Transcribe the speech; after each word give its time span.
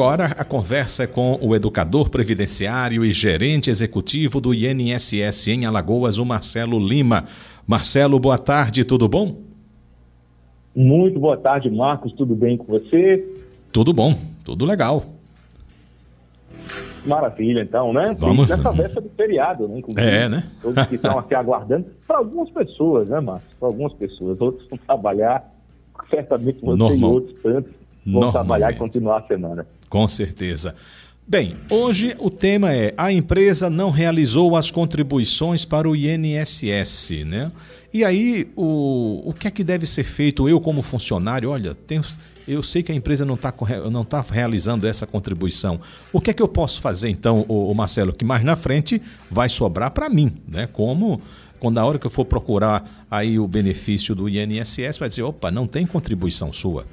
agora 0.00 0.30
a 0.38 0.44
conversa 0.46 1.02
é 1.02 1.06
com 1.06 1.38
o 1.42 1.54
educador 1.54 2.08
previdenciário 2.08 3.04
e 3.04 3.12
gerente 3.12 3.68
executivo 3.68 4.40
do 4.40 4.54
INSS 4.54 5.48
em 5.48 5.66
Alagoas, 5.66 6.16
o 6.16 6.24
Marcelo 6.24 6.78
Lima. 6.78 7.24
Marcelo, 7.66 8.18
boa 8.18 8.38
tarde, 8.38 8.82
tudo 8.82 9.06
bom? 9.06 9.36
Muito 10.74 11.20
boa 11.20 11.36
tarde, 11.36 11.68
Marcos, 11.68 12.14
tudo 12.14 12.34
bem 12.34 12.56
com 12.56 12.64
você? 12.64 13.22
Tudo 13.70 13.92
bom, 13.92 14.16
tudo 14.42 14.64
legal. 14.64 15.04
Maravilha, 17.04 17.60
então, 17.60 17.92
né? 17.92 18.16
Vamos. 18.18 18.48
Nessa 18.48 18.72
véspera 18.72 19.02
do 19.02 19.10
feriado, 19.10 19.68
né? 19.68 19.80
É, 19.98 20.28
né? 20.30 20.50
Todos 20.62 20.86
que 20.86 20.94
estão 20.94 21.18
aqui 21.18 21.34
aguardando. 21.34 21.84
Para 22.08 22.16
algumas 22.16 22.48
pessoas, 22.48 23.06
né, 23.06 23.20
Marcos? 23.20 23.52
Para 23.58 23.68
algumas 23.68 23.92
pessoas. 23.92 24.40
Outros 24.40 24.66
vão 24.66 24.78
trabalhar, 24.78 25.46
certamente 26.08 26.58
você 26.62 26.78
Normal. 26.78 27.10
e 27.10 27.14
outros 27.14 27.42
tantos 27.42 27.79
vão 28.06 28.30
trabalhar 28.30 28.72
e 28.72 28.76
continuar 28.76 29.18
a 29.18 29.26
semana. 29.26 29.66
Com 29.88 30.06
certeza. 30.08 30.74
Bem, 31.26 31.54
hoje 31.70 32.12
o 32.18 32.28
tema 32.28 32.74
é 32.74 32.92
a 32.96 33.12
empresa 33.12 33.70
não 33.70 33.90
realizou 33.90 34.56
as 34.56 34.68
contribuições 34.70 35.64
para 35.64 35.88
o 35.88 35.94
INSS, 35.94 37.24
né? 37.24 37.52
E 37.94 38.04
aí, 38.04 38.50
o, 38.56 39.22
o 39.26 39.32
que 39.32 39.46
é 39.46 39.50
que 39.50 39.62
deve 39.62 39.86
ser 39.86 40.02
feito? 40.02 40.48
Eu, 40.48 40.60
como 40.60 40.82
funcionário, 40.82 41.50
olha, 41.50 41.72
tenho, 41.72 42.02
eu 42.48 42.62
sei 42.64 42.82
que 42.82 42.90
a 42.90 42.94
empresa 42.94 43.24
não 43.24 43.34
está 43.34 43.54
não 43.90 44.04
tá 44.04 44.24
realizando 44.28 44.88
essa 44.88 45.06
contribuição. 45.06 45.80
O 46.12 46.20
que 46.20 46.30
é 46.30 46.32
que 46.32 46.42
eu 46.42 46.48
posso 46.48 46.80
fazer, 46.80 47.10
então, 47.10 47.44
o, 47.48 47.72
Marcelo, 47.74 48.12
que 48.12 48.24
mais 48.24 48.44
na 48.44 48.56
frente 48.56 49.00
vai 49.30 49.48
sobrar 49.48 49.92
para 49.92 50.08
mim, 50.08 50.32
né? 50.48 50.68
Como 50.72 51.20
quando 51.60 51.78
a 51.78 51.84
hora 51.84 51.98
que 51.98 52.06
eu 52.06 52.10
for 52.10 52.24
procurar 52.24 53.06
aí 53.08 53.38
o 53.38 53.46
benefício 53.46 54.14
do 54.16 54.28
INSS, 54.28 54.98
vai 54.98 55.08
dizer, 55.08 55.22
opa, 55.22 55.50
não 55.50 55.66
tem 55.66 55.86
contribuição 55.86 56.52
sua. 56.52 56.86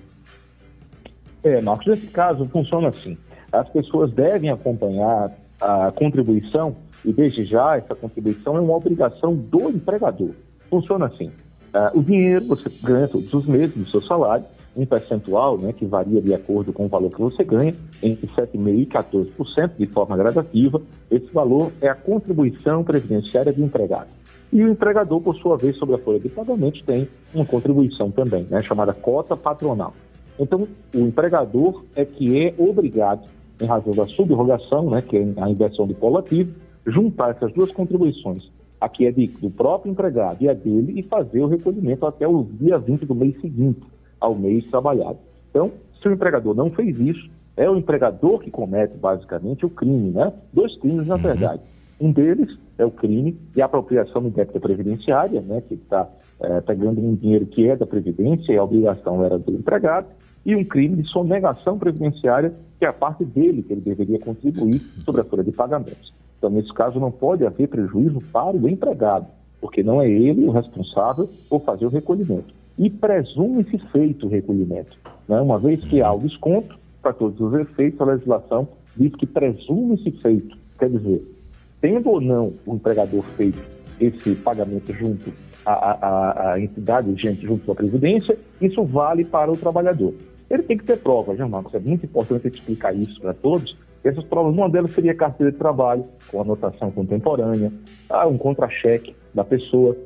É, 1.48 1.62
Marcos, 1.62 1.88
nesse 1.88 2.08
caso 2.08 2.46
funciona 2.46 2.90
assim. 2.90 3.18
As 3.52 3.70
pessoas 3.70 4.12
devem 4.12 4.50
acompanhar 4.50 5.32
a 5.62 5.92
contribuição 5.96 6.76
e 7.06 7.14
desde 7.14 7.46
já 7.46 7.78
essa 7.78 7.96
contribuição 7.96 8.58
é 8.58 8.60
uma 8.60 8.76
obrigação 8.76 9.34
do 9.34 9.70
empregador. 9.70 10.32
Funciona 10.70 11.06
assim. 11.06 11.32
Ah, 11.74 11.92
o 11.94 12.04
dinheiro 12.04 12.46
você 12.46 12.70
ganha 12.84 13.08
todos 13.08 13.34
os 13.34 13.46
meses 13.46 13.74
do 13.74 13.90
seu 13.90 14.02
salário, 14.02 14.46
um 14.76 14.86
percentual 14.86 15.58
né, 15.58 15.72
que 15.72 15.86
varia 15.86 16.22
de 16.22 16.34
acordo 16.34 16.74
com 16.74 16.86
o 16.86 16.90
valor 16.90 17.10
que 17.10 17.22
você 17.22 17.46
ganha, 17.46 17.74
entre 18.04 18.28
7,5% 18.28 18.78
e 18.78 18.86
14% 18.86 19.72
de 19.78 19.88
forma 19.88 20.18
gradativa. 20.18 20.82
Esse 21.10 21.32
valor 21.34 21.72
é 21.82 21.88
a 21.88 21.96
contribuição 21.96 22.84
previdenciária 22.84 23.54
do 23.54 23.64
empregado. 23.64 24.10
E 24.52 24.64
o 24.64 24.70
empregador, 24.70 25.22
por 25.22 25.36
sua 25.38 25.58
vez, 25.58 25.78
sobre 25.78 25.96
a 25.96 25.98
folha 25.98 26.20
de 26.20 26.30
pagamento, 26.30 26.84
tem 26.84 27.08
uma 27.34 27.46
contribuição 27.46 28.12
também, 28.12 28.46
né, 28.50 28.62
chamada 28.62 28.94
cota 28.94 29.36
patronal. 29.36 29.94
Então, 30.40 30.68
o 30.94 31.00
empregador 31.00 31.84
é 31.96 32.06
que 32.06 32.42
é 32.42 32.54
obrigado, 32.58 33.28
em 33.62 33.66
razão 33.66 33.94
da 33.94 34.06
subrogação, 34.06 34.90
né, 34.90 35.02
que 35.02 35.18
é 35.18 35.26
a 35.38 35.50
inversão 35.50 35.88
do 35.88 35.96
polo 35.96 36.18
ativo, 36.18 36.54
juntar 36.86 37.32
essas 37.32 37.52
duas 37.54 37.72
contribuições, 37.72 38.52
a 38.80 38.88
que 38.88 39.08
é 39.08 39.12
de, 39.12 39.28
do 39.28 39.50
próprio 39.50 39.92
empregado 39.92 40.42
e 40.42 40.50
a 40.50 40.54
dele, 40.54 41.00
e 41.00 41.04
fazer 41.04 41.42
o 41.42 41.48
recolhimento 41.48 42.06
até 42.06 42.28
o 42.28 42.44
dia 42.44 42.78
20 42.78 43.06
do 43.06 43.16
mês 43.16 43.40
seguinte 43.42 43.82
ao 44.20 44.36
mês 44.36 44.66
trabalhado. 44.66 45.18
Então, 45.50 45.72
se 46.02 46.08
o 46.08 46.14
empregador 46.14 46.56
não 46.56 46.70
fez 46.70 47.00
isso, 47.00 47.28
é 47.56 47.68
o 47.70 47.76
empregador 47.76 48.40
que 48.40 48.52
comete 48.52 48.96
basicamente 48.96 49.66
o 49.66 49.70
crime, 49.70 50.12
né? 50.12 50.32
Dois 50.54 50.78
crimes, 50.78 51.08
na 51.08 51.18
verdade. 51.18 51.62
Um 52.00 52.12
deles 52.12 52.56
é 52.78 52.86
o 52.86 52.92
crime 52.92 53.36
de 53.54 53.62
apropriação 53.64 54.22
indébita 54.28 54.60
previdenciária, 54.60 55.42
né? 55.42 55.62
Que 55.68 55.74
está 55.74 56.08
pegando 56.68 57.02
um 57.02 57.16
dinheiro 57.16 57.48
que 57.48 57.68
é 57.68 57.76
da 57.76 57.88
Previdência 57.88 58.54
e 58.54 58.58
a 58.58 58.64
obrigação 58.64 59.24
era 59.26 59.40
do 59.40 59.52
empregado, 59.52 60.08
e 60.48 60.56
um 60.56 60.64
crime 60.64 60.96
de 60.96 61.10
sonegação 61.10 61.78
previdenciária, 61.78 62.54
que 62.80 62.86
é 62.86 62.88
a 62.88 62.94
parte 62.94 63.26
dele 63.26 63.62
que 63.62 63.74
ele 63.74 63.82
deveria 63.82 64.18
contribuir 64.18 64.80
sobre 65.04 65.20
a 65.20 65.26
folha 65.26 65.44
de 65.44 65.52
pagamentos. 65.52 66.14
Então, 66.38 66.50
nesse 66.50 66.74
caso, 66.74 67.02
não 67.02 67.12
pode 67.12 67.46
haver 67.46 67.68
prejuízo 67.68 68.22
para 68.32 68.56
o 68.56 68.70
empregado, 68.70 69.28
porque 69.60 69.84
não 69.84 70.02
é 70.02 70.10
ele 70.10 70.46
o 70.46 70.52
responsável 70.52 71.30
por 71.50 71.62
fazer 71.64 71.86
o 71.86 71.90
recolhimento. 71.90 72.56
E 72.78 72.90
presume-se 72.90 73.78
feito 73.92 74.28
o 74.28 74.30
recolhimento. 74.30 74.98
Né? 75.28 75.42
Uma 75.42 75.60
vez 75.60 75.84
que 75.84 76.02
há 76.02 76.14
o 76.14 76.20
desconto, 76.20 76.80
para 77.02 77.12
todos 77.12 77.42
os 77.42 77.54
efeitos, 77.60 78.00
a 78.00 78.06
legislação 78.06 78.70
diz 78.96 79.14
que 79.16 79.26
presume-se 79.26 80.12
feito. 80.12 80.58
Quer 80.80 80.90
dizer, 80.90 81.28
tendo 81.82 82.10
ou 82.10 82.22
não 82.22 82.54
o 82.66 82.76
empregador 82.76 83.22
feito 83.36 83.62
esse 84.00 84.36
pagamento 84.36 84.94
junto 84.94 85.30
à, 85.66 85.72
à, 85.74 86.52
à 86.54 86.60
entidade 86.62 87.12
vigente, 87.12 87.46
junto 87.46 87.70
à 87.70 87.76
Previdência, 87.76 88.38
isso 88.62 88.84
vale 88.86 89.26
para 89.26 89.52
o 89.52 89.58
trabalhador. 89.58 90.14
Ele 90.50 90.64
tem 90.64 90.78
que 90.78 90.86
ter 90.86 90.98
provas, 90.98 91.38
né, 91.38 91.46
Marcos? 91.46 91.74
É 91.74 91.80
muito 91.80 92.06
importante 92.06 92.48
explicar 92.48 92.96
isso 92.96 93.20
para 93.20 93.34
todos. 93.34 93.76
Essas 94.04 94.24
provas, 94.24 94.54
uma 94.54 94.70
delas 94.70 94.92
seria 94.92 95.14
carteira 95.14 95.52
de 95.52 95.58
trabalho, 95.58 96.06
com 96.32 96.42
anotação 96.42 96.92
contemporânea, 96.92 97.72
ah, 98.10 98.28
um 98.28 98.38
contra-cheque 98.38 99.16
da 99.34 99.44
pessoa, 99.44 99.98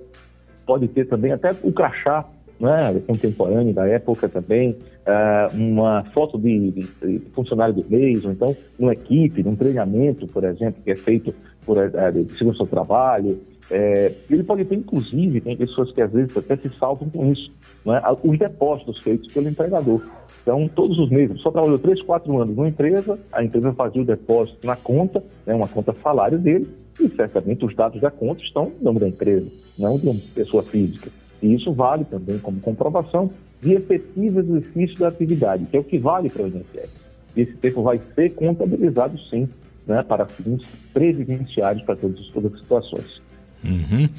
pode 0.66 0.88
ter 0.88 1.06
também 1.08 1.32
até 1.32 1.52
o 1.64 1.72
crachá 1.72 2.26
né, 2.60 3.02
contemporâneo 3.08 3.74
da 3.74 3.88
época 3.88 4.30
também, 4.30 4.78
ah, 5.06 5.48
uma 5.54 6.04
foto 6.14 6.38
de, 6.38 6.72
de, 6.72 6.88
de 7.20 7.20
funcionário 7.34 7.74
do 7.74 7.86
mês, 7.90 8.24
ou 8.24 8.32
então 8.32 8.56
numa 8.80 8.94
equipe, 8.94 9.44
num 9.44 9.56
treinamento, 9.56 10.28
por 10.28 10.44
exemplo, 10.44 10.82
que 10.84 10.92
é 10.92 10.96
feito 10.96 11.34
por 11.66 11.78
eh, 11.78 12.12
de 12.12 12.32
segurança 12.34 12.64
do 12.64 12.70
trabalho. 12.70 13.40
É, 13.70 14.12
ele 14.30 14.44
pode 14.44 14.66
ter, 14.66 14.76
inclusive, 14.76 15.40
tem 15.42 15.56
pessoas 15.56 15.92
que 15.92 16.02
às 16.02 16.12
vezes 16.12 16.36
até 16.36 16.58
se 16.58 16.70
salvam 16.78 17.10
com 17.10 17.32
isso, 17.32 17.52
né, 17.86 18.02
os 18.24 18.38
depósitos 18.38 19.00
feitos 19.00 19.32
pelo 19.32 19.48
empregador. 19.48 20.02
Então, 20.42 20.68
todos 20.68 20.98
os 20.98 21.10
meses, 21.10 21.40
só 21.42 21.52
trabalhou 21.52 21.78
3, 21.78 22.02
4 22.02 22.42
anos 22.42 22.56
numa 22.56 22.68
empresa, 22.68 23.20
a 23.32 23.44
empresa 23.44 23.74
fazia 23.74 24.02
o 24.02 24.06
depósito 24.06 24.66
na 24.66 24.76
conta, 24.76 25.24
né, 25.46 25.54
uma 25.54 25.68
conta 25.68 25.96
salário 26.02 26.40
dele, 26.40 26.68
e 27.00 27.08
certamente 27.10 27.64
os 27.64 27.76
dados 27.76 28.02
da 28.02 28.10
conta 28.10 28.42
estão 28.44 28.72
no 28.80 28.86
nome 28.86 29.00
da 29.00 29.08
empresa, 29.08 29.48
não 29.78 29.98
de 29.98 30.08
uma 30.08 30.20
pessoa 30.34 30.64
física. 30.64 31.10
E 31.42 31.54
isso 31.54 31.72
vale 31.72 32.06
também 32.06 32.40
como 32.40 32.60
comprovação 32.60 33.30
de 33.62 33.74
efetivo 33.74 34.40
exercício 34.40 34.98
da 35.00 35.08
atividade, 35.08 35.66
que 35.66 35.78
é 35.78 35.80
o 35.80 35.84
que 35.84 35.98
vale 35.98 36.30
para 36.30 36.44
o 36.44 36.48
INSS. 36.48 36.90
E 37.36 37.42
esse 37.42 37.54
tempo 37.54 37.84
vai 37.84 38.00
ser 38.16 38.34
contabilizado, 38.34 39.20
sim, 39.30 39.48
né, 39.86 40.04
para 40.04 40.26
fins 40.28 40.64
previdenciários 40.94 41.84
para 41.84 41.96
todas, 41.96 42.20
as 42.20 42.60
situações. 42.60 43.22
Uhum. 43.64 44.10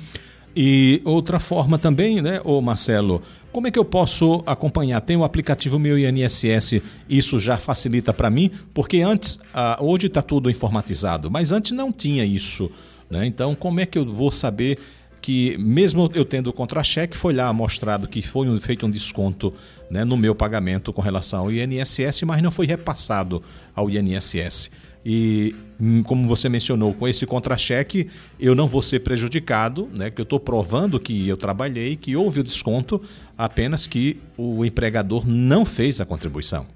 E 0.55 1.01
outra 1.05 1.41
forma 1.41 1.79
também, 1.79 2.21
né, 2.21 2.41
ô 2.45 2.61
Marcelo, 2.61 3.23
como 3.53 3.67
é 3.67 3.71
que 3.71 3.79
eu 3.79 3.85
posso 3.85 4.43
acompanhar? 4.47 5.01
Tem 5.03 5.17
o 5.17 5.25
aplicativo 5.25 5.79
Meu 5.79 5.99
INSS, 5.99 6.81
isso 7.09 7.39
já 7.39 7.59
facilita 7.59 8.13
para 8.13 8.31
mim, 8.31 8.51
porque 8.73 9.03
antes, 9.03 9.39
ah, 9.53 9.79
hoje 9.81 10.07
está 10.07 10.23
tudo 10.23 10.51
informatizado, 10.51 11.31
mas 11.31 11.53
antes 11.53 11.73
não 11.73 11.93
tinha 11.93 12.25
isso. 12.25 12.71
Né? 13.11 13.27
Então, 13.27 13.55
como 13.55 13.79
é 13.79 13.87
que 13.87 13.99
eu 13.99 14.07
vou 14.07 14.31
saber 14.31 14.79
que, 15.21 15.57
mesmo 15.59 16.11
eu 16.15 16.25
tendo 16.25 16.49
o 16.49 16.53
contra-cheque, 16.53 17.17
foi 17.17 17.33
lá 17.33 17.53
mostrado 17.53 18.09
que 18.09 18.23
foi 18.23 18.49
um, 18.49 18.59
feito 18.59 18.87
um 18.87 18.91
desconto 18.91 19.53
né, 19.89 20.05
no 20.05 20.17
meu 20.17 20.35
pagamento 20.35 20.93
com 20.93 21.01
relação 21.01 21.41
ao 21.41 21.53
INSS, 21.53 22.23
mas 22.23 22.43
não 22.43 22.51
foi 22.51 22.67
repassado 22.67 23.41
ao 23.75 23.89
INSS. 23.89 24.71
E 25.05 25.55
hum, 25.81 26.03
como 26.03 26.29
você 26.29 26.49
mencionou, 26.49 26.95
com 26.95 27.09
esse 27.09 27.27
contra-cheque 27.27 28.09
eu 28.39 28.55
não 28.55 28.67
vou 28.67 28.83
ser 28.83 29.01
prejudicado, 29.01 29.89
né? 29.97 30.11
Que 30.11 30.21
eu 30.21 30.25
estou 30.25 30.39
provando 30.39 31.01
que 31.01 31.29
eu 31.29 31.37
trabalhei, 31.37 31.97
que 31.97 32.17
houve 32.17 32.41
o 32.41 32.45
desconto, 32.45 33.01
apenas 33.37 33.87
que 33.87 34.19
o 34.37 34.65
empregador 34.65 35.27
não 35.27 35.65
fez 35.65 36.01
a 36.01 36.07
contribuição. 36.07 36.67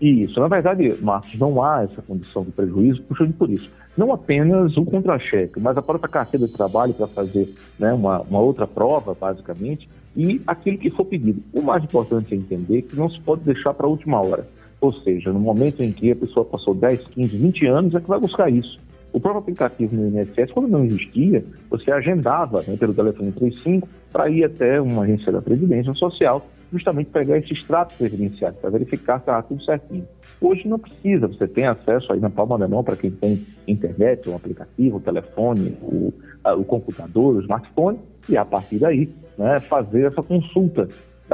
Isso, 0.00 0.38
na 0.38 0.46
verdade, 0.46 0.94
Marcos, 1.02 1.36
não 1.38 1.62
há 1.62 1.82
essa 1.82 2.00
condição 2.02 2.44
de 2.44 2.52
prejuízo, 2.52 3.02
puxando 3.02 3.32
por 3.32 3.50
isso. 3.50 3.68
Não 3.96 4.12
apenas 4.12 4.76
o 4.76 4.84
contra-cheque, 4.84 5.58
mas 5.58 5.76
a 5.76 5.82
própria 5.82 6.08
carteira 6.08 6.46
de 6.46 6.52
trabalho 6.52 6.94
para 6.94 7.08
fazer 7.08 7.52
né, 7.76 7.92
uma, 7.92 8.20
uma 8.20 8.38
outra 8.38 8.64
prova, 8.64 9.12
basicamente, 9.12 9.88
e 10.16 10.40
aquilo 10.46 10.78
que 10.78 10.88
for 10.88 11.04
pedido. 11.04 11.42
O 11.52 11.60
mais 11.60 11.82
importante 11.82 12.32
é 12.32 12.36
entender 12.36 12.82
que 12.82 12.94
não 12.94 13.10
se 13.10 13.18
pode 13.20 13.42
deixar 13.42 13.74
para 13.74 13.86
a 13.86 13.90
última 13.90 14.24
hora. 14.24 14.46
Ou 14.80 14.92
seja, 14.92 15.32
no 15.32 15.40
momento 15.40 15.82
em 15.82 15.92
que 15.92 16.12
a 16.12 16.16
pessoa 16.16 16.44
passou 16.44 16.74
10, 16.74 17.08
15, 17.08 17.36
20 17.36 17.66
anos, 17.66 17.94
é 17.94 18.00
que 18.00 18.08
vai 18.08 18.20
buscar 18.20 18.50
isso. 18.50 18.78
O 19.12 19.18
próprio 19.18 19.40
aplicativo 19.40 19.96
no 19.96 20.06
INSS, 20.06 20.52
quando 20.52 20.68
não 20.68 20.84
existia, 20.84 21.44
você 21.70 21.90
agendava 21.90 22.62
né, 22.66 22.76
pelo 22.76 22.92
telefone 22.92 23.32
35 23.32 23.88
para 24.12 24.28
ir 24.28 24.44
até 24.44 24.80
uma 24.80 25.02
agência 25.02 25.32
da 25.32 25.40
Previdência 25.40 25.92
Social, 25.94 26.46
justamente 26.70 27.08
pegar 27.10 27.38
esse 27.38 27.52
extrato 27.52 27.94
previdenciário, 27.96 28.58
para 28.58 28.70
verificar 28.70 29.14
se 29.14 29.22
está 29.22 29.42
tudo 29.42 29.64
certinho. 29.64 30.06
Hoje 30.40 30.68
não 30.68 30.78
precisa, 30.78 31.26
você 31.26 31.48
tem 31.48 31.66
acesso 31.66 32.12
aí 32.12 32.20
na 32.20 32.28
palma 32.28 32.58
da 32.58 32.68
mão 32.68 32.84
para 32.84 32.96
quem 32.96 33.10
tem 33.10 33.44
internet, 33.66 34.28
o 34.28 34.36
aplicativo, 34.36 34.98
o 34.98 35.00
telefone, 35.00 35.74
o, 35.82 36.12
o 36.44 36.64
computador, 36.64 37.36
o 37.36 37.40
smartphone, 37.40 37.98
e 38.28 38.36
a 38.36 38.44
partir 38.44 38.78
daí 38.78 39.08
né, 39.38 39.58
fazer 39.60 40.04
essa 40.04 40.22
consulta 40.22 40.86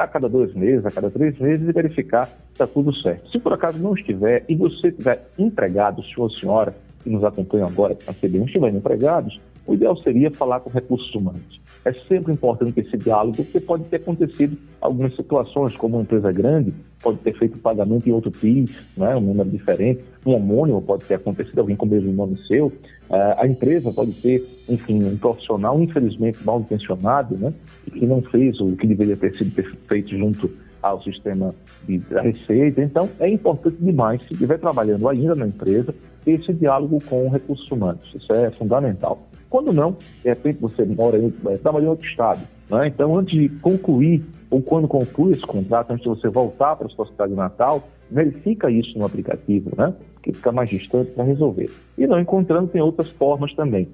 a 0.02 0.08
cada 0.08 0.28
dois 0.28 0.54
meses, 0.54 0.84
a 0.84 0.90
cada 0.90 1.10
três 1.10 1.38
meses 1.38 1.68
e 1.68 1.72
verificar 1.72 2.26
se 2.26 2.34
está 2.52 2.66
tudo 2.66 2.94
certo. 2.94 3.30
Se 3.30 3.38
por 3.38 3.52
acaso 3.52 3.78
não 3.78 3.94
estiver 3.94 4.44
e 4.48 4.54
você 4.54 4.90
tiver 4.90 5.26
empregado, 5.38 6.02
senhor 6.02 6.24
ou 6.24 6.30
senhora, 6.30 6.74
que 7.02 7.10
nos 7.10 7.22
acompanham 7.22 7.68
agora, 7.68 7.96
a 8.06 8.12
CBM 8.12 8.46
estiverem 8.46 8.76
empregados, 8.76 9.40
o 9.66 9.74
ideal 9.74 9.96
seria 9.96 10.30
falar 10.30 10.60
com 10.60 10.70
recursos 10.70 11.14
humanos. 11.14 11.60
É 11.84 11.92
sempre 11.92 12.32
importante 12.32 12.80
esse 12.80 12.96
diálogo, 12.96 13.36
porque 13.36 13.60
pode 13.60 13.84
ter 13.84 13.96
acontecido 13.96 14.56
algumas 14.80 15.14
situações, 15.14 15.76
como 15.76 15.96
uma 15.96 16.02
empresa 16.02 16.32
grande 16.32 16.72
pode 17.02 17.18
ter 17.18 17.34
feito 17.34 17.58
pagamento 17.58 18.08
em 18.08 18.12
outro 18.12 18.30
PIS, 18.30 18.74
né, 18.96 19.14
um 19.14 19.20
número 19.20 19.50
diferente, 19.50 20.02
um 20.24 20.32
homônimo 20.32 20.80
pode 20.80 21.04
ter 21.04 21.14
acontecido, 21.14 21.58
alguém 21.58 21.76
com 21.76 21.84
o 21.84 21.88
mesmo 21.88 22.10
nome 22.12 22.38
seu, 22.48 22.68
uh, 22.68 23.36
a 23.36 23.46
empresa 23.46 23.92
pode 23.92 24.12
ter, 24.12 24.42
enfim, 24.68 25.04
um 25.04 25.16
profissional, 25.18 25.78
infelizmente, 25.82 26.38
mal 26.44 26.60
intencionado, 26.60 27.36
né, 27.36 27.52
que 27.92 28.06
não 28.06 28.22
fez 28.22 28.58
o 28.60 28.74
que 28.74 28.86
deveria 28.86 29.16
ter 29.16 29.34
sido 29.34 29.50
feito 29.86 30.16
junto 30.16 30.50
ao 30.80 31.02
sistema 31.02 31.54
de 31.86 32.00
receita. 32.22 32.82
Então, 32.82 33.08
é 33.18 33.28
importante 33.28 33.76
demais, 33.80 34.20
se 34.22 34.32
estiver 34.32 34.58
trabalhando 34.58 35.08
ainda 35.08 35.34
na 35.34 35.46
empresa, 35.46 35.94
ter 36.24 36.32
esse 36.32 36.52
diálogo 36.54 36.98
com 37.04 37.28
recursos 37.28 37.70
humanos. 37.70 38.10
Isso 38.14 38.32
é 38.32 38.50
fundamental. 38.50 39.26
Quando 39.54 39.72
não, 39.72 39.92
de 39.92 40.28
repente 40.28 40.58
você 40.58 40.84
mora 40.84 41.16
em, 41.16 41.32
é, 41.46 41.56
trabalha 41.58 41.84
em 41.84 41.86
outro 41.86 42.04
estado. 42.04 42.40
Né? 42.68 42.88
Então, 42.88 43.16
antes 43.16 43.38
de 43.38 43.48
concluir, 43.60 44.20
ou 44.50 44.60
quando 44.60 44.88
conclui 44.88 45.30
esse 45.30 45.46
contrato, 45.46 45.92
antes 45.92 46.02
de 46.02 46.08
você 46.08 46.28
voltar 46.28 46.74
para 46.74 46.88
a 46.88 46.90
sua 46.90 47.06
cidade 47.06 47.34
natal, 47.34 47.88
verifica 48.10 48.68
isso 48.68 48.98
no 48.98 49.04
aplicativo, 49.04 49.70
né? 49.76 49.94
que 50.24 50.32
fica 50.32 50.50
mais 50.50 50.68
distante 50.68 51.12
para 51.12 51.22
resolver. 51.22 51.70
E 51.96 52.04
não 52.04 52.18
encontrando, 52.18 52.66
tem 52.66 52.82
outras 52.82 53.08
formas 53.10 53.54
também. 53.54 53.88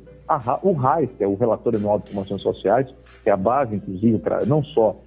o 0.63 0.73
RAIS, 0.73 1.11
que 1.19 1.25
é 1.25 1.27
o 1.27 1.35
Relatório 1.35 1.79
Anual 1.79 1.99
de 1.99 2.09
Informações 2.09 2.41
Sociais, 2.41 2.89
que 3.23 3.29
é 3.29 3.33
a 3.35 3.37
base, 3.37 3.77
inclusive, 3.77 4.17
para 4.17 4.47
não 4.47 4.65
só 4.65 4.99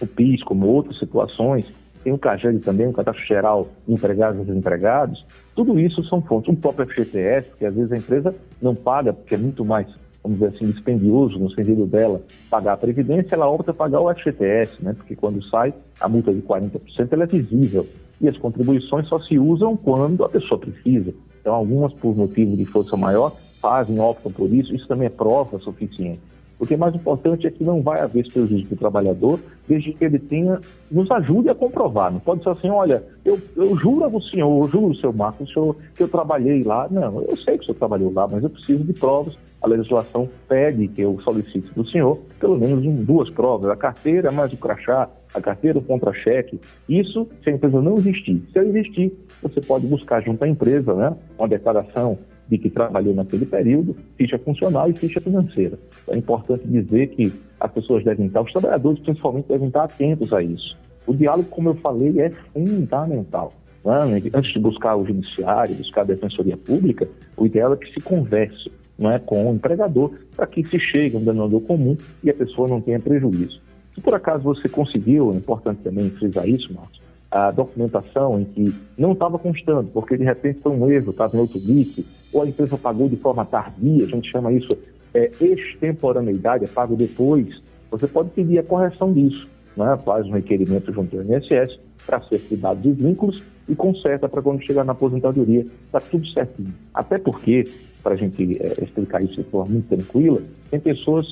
o 0.00 0.06
PIS, 0.06 0.44
como 0.44 0.68
outras 0.68 0.96
situações, 1.00 1.66
tem 2.02 2.12
o 2.12 2.18
CAGED 2.18 2.58
também, 2.60 2.86
o 2.86 2.92
Cadastro 2.92 3.24
Geral 3.24 3.68
de 3.86 3.94
Empregados 3.94 4.40
e 4.40 4.44
Desempregados, 4.44 5.24
tudo 5.54 5.78
isso 5.78 6.02
são 6.04 6.20
fontes. 6.20 6.52
O 6.52 6.56
próprio 6.56 6.86
FGTS, 6.86 7.48
que 7.58 7.64
às 7.64 7.74
vezes 7.74 7.92
a 7.92 7.96
empresa 7.96 8.34
não 8.60 8.74
paga, 8.74 9.12
porque 9.12 9.34
é 9.34 9.38
muito 9.38 9.64
mais, 9.64 9.86
vamos 10.22 10.38
dizer 10.38 10.56
assim, 10.56 10.70
dispendioso 10.70 11.38
no 11.38 11.50
sentido 11.50 11.86
dela 11.86 12.20
pagar 12.50 12.74
a 12.74 12.76
Previdência, 12.76 13.34
ela 13.34 13.48
opta 13.48 13.72
pagar 13.72 14.00
o 14.00 14.12
FGTS, 14.12 14.82
né? 14.84 14.94
porque 14.94 15.14
quando 15.14 15.42
sai 15.44 15.72
a 16.00 16.08
multa 16.08 16.32
de 16.32 16.42
40% 16.42 17.08
ela 17.10 17.24
é 17.24 17.26
visível. 17.26 17.86
E 18.20 18.28
as 18.28 18.36
contribuições 18.36 19.08
só 19.08 19.18
se 19.20 19.38
usam 19.38 19.76
quando 19.76 20.24
a 20.24 20.28
pessoa 20.28 20.58
precisa. 20.58 21.12
Então, 21.40 21.54
algumas, 21.54 21.92
por 21.92 22.16
motivo 22.16 22.56
de 22.56 22.64
força 22.64 22.96
maior, 22.96 23.34
fazem, 23.60 23.98
optam 23.98 24.30
por 24.30 24.52
isso, 24.52 24.74
isso 24.74 24.86
também 24.86 25.06
é 25.06 25.10
prova 25.10 25.58
suficiente. 25.58 26.20
O 26.62 26.66
que 26.66 26.74
é 26.74 26.76
mais 26.76 26.94
importante 26.94 27.44
é 27.44 27.50
que 27.50 27.64
não 27.64 27.80
vai 27.80 28.00
haver 28.00 28.24
prejuízo 28.32 28.68
para 28.68 28.74
o 28.76 28.78
trabalhador, 28.78 29.40
desde 29.66 29.92
que 29.92 30.04
ele 30.04 30.20
tenha, 30.20 30.60
nos 30.88 31.10
ajude 31.10 31.48
a 31.48 31.56
comprovar. 31.56 32.12
Não 32.12 32.20
pode 32.20 32.44
ser 32.44 32.50
assim, 32.50 32.70
olha, 32.70 33.02
eu, 33.24 33.36
eu 33.56 33.76
juro 33.76 34.04
ao 34.04 34.22
senhor, 34.22 34.62
eu 34.62 34.68
juro, 34.68 34.94
seu 34.94 35.12
Marcos, 35.12 35.52
senhor, 35.52 35.74
que 35.92 36.04
eu 36.04 36.06
trabalhei 36.06 36.62
lá. 36.62 36.86
Não, 36.88 37.20
eu 37.22 37.36
sei 37.36 37.58
que 37.58 37.64
o 37.64 37.66
senhor 37.66 37.78
trabalhou 37.78 38.12
lá, 38.12 38.28
mas 38.30 38.44
eu 38.44 38.48
preciso 38.48 38.84
de 38.84 38.92
provas. 38.92 39.36
A 39.60 39.66
legislação 39.66 40.28
pede 40.48 40.86
que 40.86 41.02
eu 41.02 41.20
solicite 41.22 41.68
do 41.74 41.84
senhor 41.84 42.18
pelo 42.38 42.56
menos 42.56 42.84
duas 43.04 43.28
provas, 43.28 43.68
a 43.68 43.76
carteira 43.76 44.30
mais 44.30 44.52
o 44.52 44.56
crachá, 44.56 45.08
a 45.34 45.40
carteira, 45.40 45.80
o 45.80 45.82
contra-cheque. 45.82 46.60
Isso 46.88 47.26
se 47.42 47.50
a 47.50 47.54
empresa 47.54 47.82
não 47.82 47.96
existir. 47.96 48.40
Se 48.52 48.58
ela 48.60 48.68
existir, 48.68 49.12
você 49.42 49.60
pode 49.60 49.84
buscar 49.88 50.22
junto 50.22 50.44
à 50.44 50.48
empresa 50.48 50.94
né, 50.94 51.16
uma 51.36 51.48
declaração 51.48 52.18
de 52.48 52.58
que 52.58 52.68
trabalhou 52.68 53.14
naquele 53.14 53.46
período, 53.46 53.96
ficha 54.16 54.38
funcional 54.38 54.90
e 54.90 54.94
ficha 54.94 55.20
financeira. 55.20 55.78
É 56.08 56.16
importante 56.16 56.66
dizer 56.66 57.08
que 57.08 57.32
as 57.58 57.70
pessoas 57.72 58.04
devem 58.04 58.26
estar, 58.26 58.42
os 58.42 58.52
trabalhadores 58.52 59.00
principalmente 59.00 59.48
devem 59.48 59.68
estar 59.68 59.84
atentos 59.84 60.32
a 60.32 60.42
isso. 60.42 60.76
O 61.06 61.14
diálogo, 61.14 61.48
como 61.48 61.70
eu 61.70 61.74
falei, 61.74 62.20
é 62.20 62.30
fundamental. 62.52 63.52
Né? 63.84 64.22
Antes 64.34 64.52
de 64.52 64.58
buscar 64.58 64.96
o 64.96 65.04
judiciário, 65.04 65.74
buscar 65.74 66.02
a 66.02 66.04
defensoria 66.04 66.56
pública, 66.56 67.08
o 67.36 67.46
ideal 67.46 67.72
é 67.72 67.76
que 67.76 67.92
se 67.92 68.00
converse 68.00 68.70
não 68.98 69.10
é, 69.10 69.18
com 69.18 69.50
o 69.50 69.54
empregador 69.54 70.12
para 70.36 70.46
que 70.46 70.64
se 70.64 70.78
chegue 70.78 71.16
a 71.16 71.18
um 71.18 71.24
denominador 71.24 71.60
comum 71.62 71.96
e 72.22 72.30
a 72.30 72.34
pessoa 72.34 72.68
não 72.68 72.80
tenha 72.80 73.00
prejuízo. 73.00 73.60
Se 73.94 74.00
por 74.00 74.14
acaso 74.14 74.44
você 74.44 74.68
conseguiu, 74.68 75.32
é 75.32 75.36
importante 75.36 75.82
também 75.82 76.08
frisar 76.10 76.48
isso, 76.48 76.72
Marcos, 76.72 77.01
a 77.32 77.50
documentação 77.50 78.38
em 78.38 78.44
que 78.44 78.74
não 78.96 79.12
estava 79.12 79.38
constando, 79.38 79.88
porque 79.92 80.18
de 80.18 80.24
repente 80.24 80.60
foi 80.62 80.72
um 80.72 80.90
erro, 80.90 81.10
estava 81.10 81.34
em 81.34 81.40
outro 81.40 81.58
BIC, 81.58 82.04
ou 82.30 82.42
a 82.42 82.46
empresa 82.46 82.76
pagou 82.76 83.08
de 83.08 83.16
forma 83.16 83.42
tardia, 83.44 84.04
a 84.04 84.08
gente 84.08 84.30
chama 84.30 84.52
isso 84.52 84.76
é, 85.14 85.30
extemporaneidade, 85.40 86.64
é 86.64 86.68
pago 86.68 86.94
depois, 86.94 87.62
você 87.90 88.06
pode 88.06 88.30
pedir 88.30 88.58
a 88.58 88.62
correção 88.62 89.10
disso. 89.12 89.48
Né? 89.74 89.96
Faz 90.04 90.26
um 90.26 90.32
requerimento 90.32 90.92
junto 90.92 91.16
ao 91.16 91.24
INSS 91.24 91.78
para 92.04 92.20
ser 92.22 92.38
cuidado 92.40 92.80
dos 92.80 92.96
vínculos 92.98 93.42
e 93.66 93.74
conserta 93.74 94.28
para 94.28 94.42
quando 94.42 94.64
chegar 94.66 94.84
na 94.84 94.92
aposentadoria, 94.92 95.62
está 95.62 96.00
tudo 96.00 96.26
certinho. 96.28 96.74
Até 96.92 97.16
porque, 97.16 97.66
para 98.02 98.12
a 98.12 98.16
gente 98.16 98.58
é, 98.60 98.84
explicar 98.84 99.22
isso 99.22 99.36
de 99.36 99.44
forma 99.44 99.72
muito 99.72 99.88
tranquila, 99.88 100.42
tem 100.70 100.80
pessoas 100.80 101.30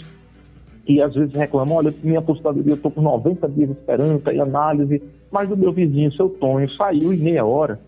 que 0.87 1.03
às 1.03 1.15
vezes 1.15 1.35
reclamam, 1.35 1.77
olha, 1.77 1.95
minha 2.03 2.21
aposentadoria, 2.21 2.73
eu 2.73 2.77
estou 2.77 2.91
com 2.91 3.03
90 3.03 3.49
dias 3.51 3.71
esperando, 3.71 4.17
está 4.17 4.33
em 4.33 4.41
análise, 4.41 5.03
mas 5.31 5.51
o 5.51 5.57
meu 5.57 5.73
vizinho, 5.73 6.13
seu 6.13 6.29
Tonho, 6.29 6.69
saiu 6.69 7.13
em 7.13 7.19
meia 7.19 7.45
hora. 7.45 7.81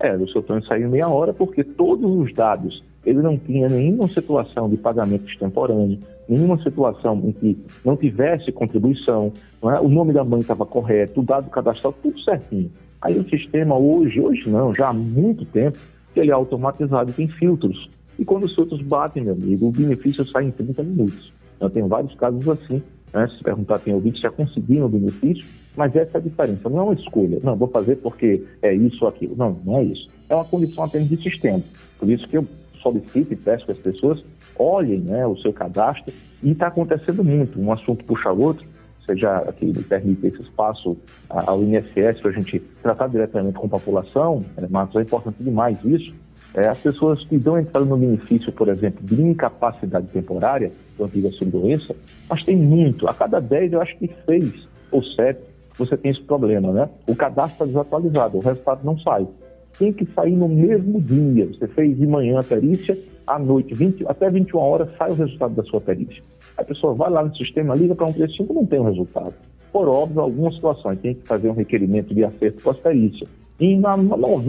É, 0.00 0.16
o 0.16 0.28
seu 0.28 0.42
Tonho 0.42 0.64
saiu 0.64 0.86
em 0.86 0.90
meia 0.90 1.08
hora 1.08 1.32
porque 1.32 1.62
todos 1.62 2.10
os 2.10 2.32
dados, 2.32 2.82
ele 3.04 3.20
não 3.20 3.36
tinha 3.36 3.68
nenhuma 3.68 4.08
situação 4.08 4.68
de 4.68 4.76
pagamento 4.76 5.28
extemporâneo, 5.28 5.98
nenhuma 6.28 6.60
situação 6.62 7.20
em 7.24 7.32
que 7.32 7.58
não 7.84 7.96
tivesse 7.96 8.52
contribuição, 8.52 9.32
não 9.62 9.70
é? 9.70 9.80
o 9.80 9.88
nome 9.88 10.12
da 10.12 10.24
mãe 10.24 10.40
estava 10.40 10.66
correto, 10.66 11.20
o 11.20 11.24
dado 11.24 11.48
cadastral, 11.50 11.94
tudo 12.02 12.20
certinho. 12.20 12.70
Aí 13.00 13.18
o 13.18 13.28
sistema 13.28 13.76
hoje, 13.78 14.20
hoje 14.20 14.48
não, 14.50 14.74
já 14.74 14.88
há 14.88 14.92
muito 14.92 15.44
tempo, 15.44 15.78
que 16.12 16.20
ele 16.20 16.30
é 16.30 16.34
automatizado 16.34 17.10
e 17.10 17.14
tem 17.14 17.28
filtros. 17.28 17.88
E 18.18 18.24
quando 18.24 18.42
os 18.44 18.54
filtros 18.54 18.82
batem, 18.82 19.22
meu 19.22 19.34
amigo, 19.34 19.68
o 19.68 19.72
benefício 19.72 20.26
sai 20.26 20.46
em 20.46 20.50
30 20.50 20.82
minutos. 20.82 21.32
Eu 21.60 21.70
tenho 21.70 21.86
vários 21.86 22.14
casos 22.14 22.48
assim. 22.48 22.82
Né? 23.12 23.26
Se 23.28 23.42
perguntar 23.42 23.78
quem 23.80 23.94
ouvinte 23.94 24.20
já 24.20 24.30
conseguiram 24.30 24.86
o 24.86 24.88
benefício, 24.88 25.46
mas 25.76 25.94
essa 25.94 26.18
é 26.18 26.20
a 26.20 26.22
diferença. 26.22 26.68
Não 26.68 26.78
é 26.78 26.82
uma 26.82 26.94
escolha. 26.94 27.38
Não, 27.42 27.56
vou 27.56 27.68
fazer 27.68 27.96
porque 27.96 28.44
é 28.62 28.74
isso 28.74 29.04
ou 29.04 29.08
aquilo. 29.08 29.36
Não, 29.36 29.58
não 29.64 29.78
é 29.78 29.84
isso. 29.84 30.08
É 30.28 30.34
uma 30.34 30.44
condição 30.44 30.84
apenas 30.84 31.08
de 31.08 31.16
sistema. 31.16 31.60
Por 31.98 32.08
isso 32.08 32.26
que 32.28 32.36
eu 32.36 32.46
solicito 32.82 33.32
e 33.32 33.36
peço 33.36 33.64
que 33.64 33.72
as 33.72 33.78
pessoas 33.78 34.22
olhem 34.58 35.00
né, 35.00 35.26
o 35.26 35.36
seu 35.36 35.52
cadastro 35.52 36.12
e 36.42 36.50
está 36.50 36.68
acontecendo 36.68 37.24
muito. 37.24 37.60
Um 37.60 37.72
assunto 37.72 38.04
puxa 38.04 38.30
outro. 38.30 38.66
Você 39.04 39.16
já 39.16 39.38
aqui 39.38 39.66
me 39.66 39.82
permite 39.82 40.26
esse 40.26 40.42
espaço 40.42 40.96
ao 41.30 41.62
INSS 41.62 42.20
para 42.20 42.30
a 42.30 42.34
gente 42.34 42.58
tratar 42.82 43.08
diretamente 43.08 43.58
com 43.58 43.66
a 43.66 43.70
população, 43.70 44.44
né, 44.54 44.68
Marcos, 44.68 44.96
é 44.96 45.02
importante 45.02 45.42
demais 45.42 45.82
isso 45.82 46.14
é, 46.54 46.68
as 46.68 46.78
pessoas 46.78 47.22
que 47.24 47.36
dão 47.36 47.58
entrada 47.58 47.84
no 47.84 47.96
benefício, 47.96 48.50
por 48.52 48.68
exemplo, 48.68 49.00
de 49.02 49.20
incapacidade 49.22 50.06
temporária, 50.08 50.72
do 50.96 51.04
antiga 51.04 51.30
doença, 51.46 51.94
mas 52.28 52.42
tem 52.42 52.56
muito. 52.56 53.06
A 53.06 53.14
cada 53.14 53.40
10, 53.40 53.72
eu 53.72 53.82
acho 53.82 53.96
que 53.98 54.10
6 54.26 54.68
ou 54.90 55.02
7, 55.02 55.38
você 55.76 55.96
tem 55.96 56.10
esse 56.10 56.22
problema, 56.22 56.72
né? 56.72 56.88
O 57.06 57.14
cadastro 57.14 57.52
está 57.52 57.64
desatualizado, 57.66 58.38
o 58.38 58.40
resultado 58.40 58.80
não 58.82 58.98
sai. 58.98 59.26
Tem 59.78 59.92
que 59.92 60.06
sair 60.06 60.34
no 60.34 60.48
mesmo 60.48 61.00
dia. 61.00 61.46
Você 61.46 61.68
fez 61.68 61.96
de 61.96 62.06
manhã 62.06 62.40
a 62.40 62.42
perícia, 62.42 62.98
à 63.26 63.38
noite, 63.38 63.74
20, 63.74 64.06
até 64.08 64.28
21 64.28 64.58
horas, 64.58 64.88
sai 64.96 65.10
o 65.10 65.14
resultado 65.14 65.54
da 65.54 65.62
sua 65.62 65.80
perícia. 65.80 66.22
A 66.56 66.64
pessoa 66.64 66.94
vai 66.94 67.10
lá 67.10 67.22
no 67.22 67.36
sistema, 67.36 67.76
liga 67.76 67.94
para 67.94 68.06
um 68.06 68.12
35 68.12 68.54
não 68.54 68.66
tem 68.66 68.80
o 68.80 68.84
resultado. 68.84 69.34
Por 69.70 69.86
óbvio, 69.86 70.22
algumas 70.22 70.54
situações 70.54 70.98
tem 70.98 71.14
que 71.14 71.28
fazer 71.28 71.50
um 71.50 71.54
requerimento 71.54 72.12
de 72.14 72.24
acerto 72.24 72.62
com 72.62 72.70
a 72.70 72.74
perícia 72.74 73.28
e 73.60 73.76
na, 73.76 73.92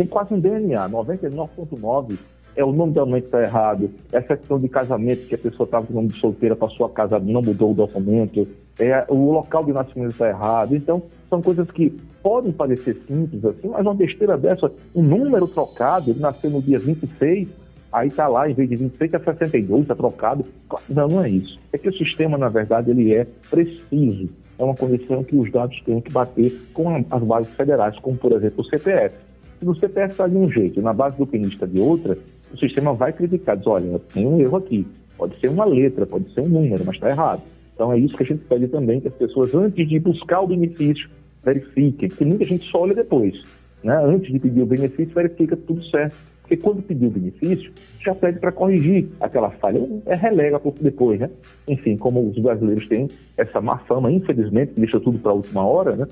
quase 0.09 0.33
um 0.33 0.39
DNA, 0.39 0.89
99,9 0.89 2.17
é 2.55 2.63
o 2.63 2.71
nome 2.71 2.93
da 2.93 3.05
mãe 3.05 3.21
que 3.21 3.27
está 3.27 3.41
errado, 3.41 3.89
é 4.11 4.21
questão 4.21 4.59
de 4.59 4.67
casamento 4.67 5.27
que 5.27 5.35
a 5.35 5.37
pessoa 5.37 5.65
estava 5.65 5.85
com 5.85 5.93
o 5.93 5.95
nome 5.95 6.09
de 6.09 6.19
solteira, 6.19 6.55
passou 6.55 6.85
a 6.85 6.89
casa, 6.89 7.17
não 7.17 7.41
mudou 7.41 7.71
o 7.71 7.73
documento, 7.73 8.47
é, 8.77 9.05
o 9.07 9.31
local 9.31 9.63
de 9.63 9.71
nascimento 9.71 10.11
está 10.11 10.27
errado. 10.27 10.75
Então, 10.75 11.01
são 11.29 11.41
coisas 11.41 11.69
que 11.71 11.89
podem 12.21 12.51
parecer 12.51 13.01
simples 13.07 13.45
assim, 13.45 13.69
mas 13.69 13.81
uma 13.81 13.93
besteira 13.93 14.37
dessa, 14.37 14.71
um 14.93 15.01
número 15.01 15.47
trocado, 15.47 16.11
ele 16.11 16.19
nasceu 16.19 16.49
no 16.49 16.61
dia 16.61 16.77
26, 16.77 17.47
aí 17.91 18.07
está 18.07 18.27
lá, 18.27 18.49
em 18.49 18.53
vez 18.53 18.69
de 18.69 18.75
26, 18.75 19.13
é 19.13 19.19
62, 19.19 19.81
está 19.81 19.95
trocado. 19.95 20.45
Não, 20.89 21.07
não 21.07 21.23
é 21.23 21.29
isso. 21.29 21.59
É 21.73 21.77
que 21.77 21.89
o 21.89 21.93
sistema, 21.93 22.37
na 22.37 22.49
verdade, 22.49 22.91
ele 22.91 23.13
é 23.13 23.25
preciso 23.49 24.29
é 24.59 24.63
uma 24.63 24.75
condição 24.75 25.23
que 25.23 25.37
os 25.37 25.49
dados 25.49 25.81
têm 25.81 26.01
que 26.01 26.11
bater 26.11 26.53
com 26.73 26.93
as 27.09 27.23
bases 27.23 27.51
federais, 27.53 27.97
como 27.99 28.17
por 28.17 28.33
exemplo 28.33 28.59
o 28.59 28.63
CPF. 28.65 29.15
Se 29.57 29.67
o 29.67 29.73
CPF 29.73 30.11
está 30.11 30.27
de 30.27 30.35
um 30.35 30.51
jeito 30.51 30.81
na 30.81 30.93
base 30.93 31.17
do 31.17 31.25
PNI 31.25 31.47
está 31.47 31.65
de 31.65 31.79
outra, 31.79 32.17
o 32.53 32.57
sistema 32.57 32.93
vai 32.93 33.13
criticar, 33.13 33.55
diz, 33.55 33.65
olha, 33.65 33.99
tem 34.13 34.27
um 34.27 34.39
erro 34.39 34.57
aqui. 34.57 34.85
Pode 35.17 35.39
ser 35.39 35.49
uma 35.49 35.63
letra, 35.63 36.05
pode 36.05 36.33
ser 36.33 36.41
um 36.41 36.49
número, 36.49 36.83
mas 36.85 36.95
está 36.95 37.09
errado. 37.09 37.41
Então 37.73 37.93
é 37.93 37.97
isso 37.97 38.17
que 38.17 38.23
a 38.23 38.25
gente 38.25 38.43
pede 38.45 38.67
também, 38.67 38.99
que 38.99 39.07
as 39.07 39.13
pessoas, 39.13 39.55
antes 39.55 39.87
de 39.87 39.97
buscar 39.97 40.41
o 40.41 40.47
benefício, 40.47 41.09
verifiquem, 41.43 42.09
porque 42.09 42.25
muita 42.25 42.43
gente 42.43 42.69
só 42.69 42.81
olha 42.81 42.93
depois. 42.93 43.41
Né? 43.81 43.95
Antes 43.95 44.29
de 44.29 44.39
pedir 44.39 44.61
o 44.61 44.65
benefício, 44.65 45.13
verifica 45.13 45.55
tudo 45.55 45.81
certo. 45.85 46.17
Porque 46.49 46.63
quando 46.63 46.81
pedir 46.81 47.05
o 47.05 47.11
benefício, 47.11 47.71
já 48.03 48.15
pede 48.15 48.39
para 48.39 48.51
corrigir 48.51 49.07
aquela 49.21 49.51
falha. 49.51 49.87
É 50.07 50.15
relega 50.15 50.59
por 50.59 50.73
depois, 50.81 51.19
né? 51.19 51.29
Enfim, 51.67 51.95
como 51.95 52.27
os 52.27 52.39
brasileiros 52.39 52.87
têm 52.87 53.07
essa 53.37 53.61
má 53.61 53.77
fama, 53.77 54.11
infelizmente, 54.11 54.73
que 54.73 54.79
deixa 54.79 54.99
tudo 54.99 55.19
para 55.19 55.31
a 55.31 55.35
última 55.35 55.63
hora, 55.63 55.95
né? 55.95 56.07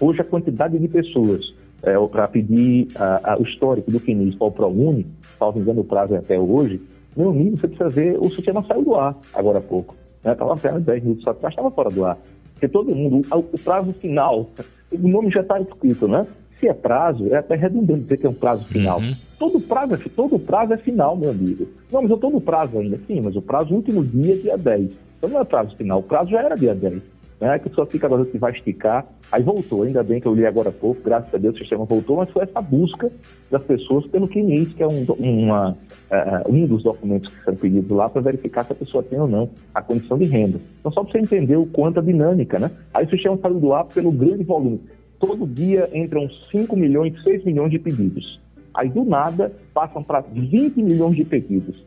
Hoje 0.00 0.20
a 0.20 0.24
quantidade 0.24 0.76
de 0.76 0.88
pessoas 0.88 1.54
é, 1.80 1.94
para 2.08 2.26
pedir 2.26 2.88
a, 2.96 3.34
a, 3.34 3.38
o 3.38 3.44
histórico 3.44 3.88
do 3.88 4.00
FINIS 4.00 4.34
para 4.34 4.48
o 4.48 4.50
ProUni, 4.50 5.06
salvo 5.38 5.60
engano 5.60 5.82
o 5.82 5.84
prazo 5.84 6.16
é 6.16 6.18
até 6.18 6.36
hoje, 6.36 6.80
meu 7.16 7.30
amigo, 7.30 7.56
você 7.56 7.68
precisa 7.68 7.88
ver, 7.88 8.18
o 8.18 8.28
sistema 8.30 8.64
saiu 8.66 8.82
do 8.82 8.96
ar 8.96 9.16
agora 9.32 9.58
há 9.58 9.62
pouco. 9.62 9.94
Estava 10.24 10.54
né? 10.72 10.80
10 10.80 11.02
minutos 11.04 11.28
atrás, 11.28 11.52
estava 11.52 11.70
fora 11.70 11.90
do 11.90 12.04
ar. 12.04 12.18
Porque 12.54 12.66
todo 12.66 12.92
mundo, 12.92 13.24
o 13.30 13.58
prazo 13.58 13.92
final, 13.92 14.50
o 14.90 15.08
nome 15.08 15.30
já 15.30 15.40
está 15.40 15.56
escrito, 15.60 16.08
né? 16.08 16.26
Se 16.62 16.68
é 16.68 16.72
prazo, 16.72 17.26
é 17.34 17.38
até 17.38 17.56
redundante 17.56 18.02
dizer 18.02 18.18
que 18.18 18.26
é 18.26 18.30
um 18.30 18.34
prazo 18.34 18.64
final. 18.66 19.00
Uhum. 19.00 19.12
Todo, 19.36 19.60
prazo 19.60 19.94
é, 19.94 19.98
todo 20.14 20.38
prazo 20.38 20.72
é 20.72 20.76
final, 20.76 21.16
meu 21.16 21.30
amigo. 21.30 21.66
Não, 21.90 22.02
mas 22.02 22.10
eu 22.10 22.14
estou 22.14 22.30
no 22.30 22.40
prazo 22.40 22.78
ainda. 22.78 23.00
Sim, 23.04 23.20
mas 23.20 23.34
o 23.34 23.42
prazo, 23.42 23.74
último 23.74 24.04
dia 24.04 24.34
é 24.34 24.36
dia 24.36 24.56
10. 24.56 24.92
Então 25.18 25.28
não 25.28 25.40
é 25.40 25.44
prazo 25.44 25.74
final, 25.74 25.98
o 25.98 26.04
prazo 26.04 26.30
já 26.30 26.40
era 26.40 26.54
dia 26.54 26.72
10. 26.72 27.02
Né? 27.40 27.56
A 27.56 27.58
pessoa 27.58 27.84
fica 27.84 28.06
agora 28.06 28.24
que 28.24 28.38
vai 28.38 28.52
esticar. 28.52 29.04
Aí 29.32 29.42
voltou, 29.42 29.82
ainda 29.82 30.04
bem 30.04 30.20
que 30.20 30.28
eu 30.28 30.34
li 30.36 30.46
agora 30.46 30.68
há 30.68 30.72
pouco, 30.72 31.02
graças 31.02 31.34
a 31.34 31.38
Deus 31.38 31.56
o 31.56 31.58
sistema 31.58 31.84
voltou, 31.84 32.18
mas 32.18 32.30
foi 32.30 32.44
essa 32.44 32.62
busca 32.62 33.10
das 33.50 33.62
pessoas 33.64 34.06
pelo 34.06 34.28
QNIS, 34.28 34.72
que 34.72 34.84
é 34.84 34.86
um, 34.86 35.04
uma, 35.18 35.70
uh, 35.72 36.48
um 36.48 36.64
dos 36.64 36.84
documentos 36.84 37.28
que 37.28 37.42
são 37.42 37.56
pedidos 37.56 37.90
lá 37.90 38.08
para 38.08 38.22
verificar 38.22 38.64
se 38.64 38.70
a 38.70 38.76
pessoa 38.76 39.02
tem 39.02 39.18
ou 39.18 39.26
não 39.26 39.50
a 39.74 39.82
condição 39.82 40.16
de 40.16 40.26
renda. 40.26 40.60
Então, 40.78 40.92
só 40.92 41.02
para 41.02 41.10
você 41.10 41.18
entender 41.18 41.56
o 41.56 41.66
quanto 41.66 41.98
a 41.98 42.02
dinâmica, 42.02 42.60
né? 42.60 42.70
Aí 42.94 43.04
o 43.04 43.10
sistema 43.10 43.36
saiu 43.42 43.58
do 43.58 43.72
ar 43.72 43.86
pelo 43.86 44.12
grande 44.12 44.44
volume. 44.44 44.80
Todo 45.22 45.46
dia 45.46 45.88
entram 45.94 46.28
5 46.50 46.76
milhões, 46.76 47.22
6 47.22 47.44
milhões 47.44 47.70
de 47.70 47.78
pedidos. 47.78 48.40
Aí, 48.74 48.88
do 48.88 49.04
nada, 49.04 49.52
passam 49.72 50.02
para 50.02 50.18
20 50.18 50.82
milhões 50.82 51.14
de 51.14 51.24
pedidos. 51.24 51.80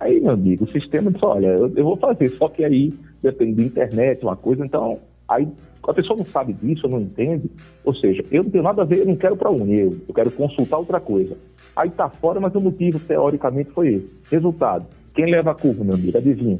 Aí, 0.00 0.20
meu 0.20 0.32
amigo, 0.32 0.64
o 0.64 0.72
sistema 0.72 1.08
diz, 1.08 1.22
olha, 1.22 1.46
eu, 1.46 1.72
eu 1.76 1.84
vou 1.84 1.96
fazer, 1.96 2.28
só 2.30 2.48
que 2.48 2.64
aí 2.64 2.92
depende 3.22 3.52
da 3.52 3.62
internet, 3.62 4.24
uma 4.24 4.34
coisa, 4.34 4.66
então, 4.66 4.98
aí 5.28 5.46
a 5.86 5.94
pessoa 5.94 6.16
não 6.16 6.24
sabe 6.24 6.52
disso, 6.52 6.88
não 6.88 7.00
entende, 7.00 7.48
ou 7.84 7.94
seja, 7.94 8.24
eu 8.28 8.42
não 8.42 8.50
tenho 8.50 8.64
nada 8.64 8.82
a 8.82 8.84
ver, 8.84 8.98
eu 8.98 9.06
não 9.06 9.14
quero 9.14 9.36
para 9.36 9.50
unir, 9.50 9.82
eu, 9.82 9.96
eu 10.08 10.14
quero 10.14 10.32
consultar 10.32 10.78
outra 10.78 10.98
coisa. 10.98 11.36
Aí 11.76 11.90
está 11.90 12.08
fora, 12.08 12.40
mas 12.40 12.52
o 12.56 12.60
motivo, 12.60 12.98
teoricamente, 12.98 13.70
foi 13.70 13.88
esse. 13.90 14.20
Resultado, 14.32 14.86
quem 15.14 15.26
leva 15.26 15.52
a 15.52 15.54
curva, 15.54 15.84
meu 15.84 15.94
amigo, 15.94 16.18
adivinha? 16.18 16.58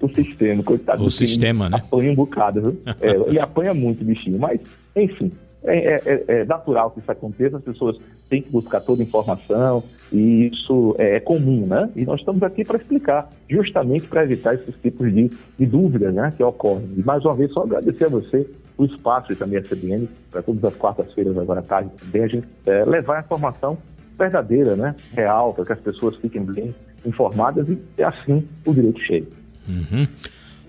O 0.00 0.08
sistema, 0.08 0.62
coitado. 0.62 1.04
O 1.04 1.10
sistema, 1.10 1.68
né? 1.68 1.76
Apanha 1.78 2.12
um 2.12 2.14
bocado, 2.14 2.62
viu? 2.62 2.80
é, 3.00 3.10
ele 3.28 3.38
apanha 3.38 3.74
muito, 3.74 4.04
bichinho, 4.04 4.38
mas, 4.38 4.60
enfim, 4.96 5.30
é, 5.62 5.76
é, 5.76 5.96
é, 6.06 6.24
é, 6.28 6.44
natural 6.44 6.90
que 6.90 7.00
isso 7.00 7.10
aconteça, 7.10 7.58
as 7.58 7.62
pessoas 7.62 7.98
têm 8.30 8.40
que 8.40 8.50
buscar 8.50 8.80
toda 8.80 9.02
a 9.02 9.04
informação, 9.04 9.82
e 10.10 10.46
isso 10.46 10.94
é, 10.98 11.16
é 11.16 11.20
comum, 11.20 11.66
né? 11.66 11.90
E 11.94 12.04
nós 12.04 12.20
estamos 12.20 12.42
aqui 12.42 12.64
para 12.64 12.78
explicar, 12.78 13.28
justamente 13.48 14.06
para 14.06 14.22
evitar 14.22 14.54
esses 14.54 14.74
tipos 14.80 15.12
de, 15.12 15.30
de 15.58 15.66
dúvidas 15.66 16.14
né, 16.14 16.32
que 16.34 16.42
ocorrem. 16.42 16.88
E 16.96 17.02
mais 17.02 17.24
uma 17.24 17.34
vez, 17.34 17.52
só 17.52 17.62
agradecer 17.62 18.06
a 18.06 18.08
você 18.08 18.48
o 18.78 18.86
espaço 18.86 19.32
e 19.32 19.36
também 19.36 19.58
a 19.58 19.62
CBN, 19.62 20.08
para 20.30 20.40
todas 20.40 20.64
as 20.64 20.74
quartas-feiras 20.74 21.36
agora 21.36 21.60
à 21.60 21.62
tarde 21.62 21.90
também, 22.00 22.22
a 22.22 22.28
gente 22.28 22.48
é, 22.64 22.84
levar 22.86 23.18
a 23.18 23.20
informação 23.20 23.76
verdadeira, 24.18 24.74
né, 24.76 24.94
real, 25.12 25.52
para 25.52 25.66
que 25.66 25.72
as 25.72 25.80
pessoas 25.80 26.16
fiquem 26.16 26.42
bem 26.42 26.74
informadas 27.04 27.66
e 27.68 28.02
assim 28.02 28.46
o 28.66 28.72
direito 28.72 29.00
cheio. 29.00 29.28
Uhum. 29.70 30.08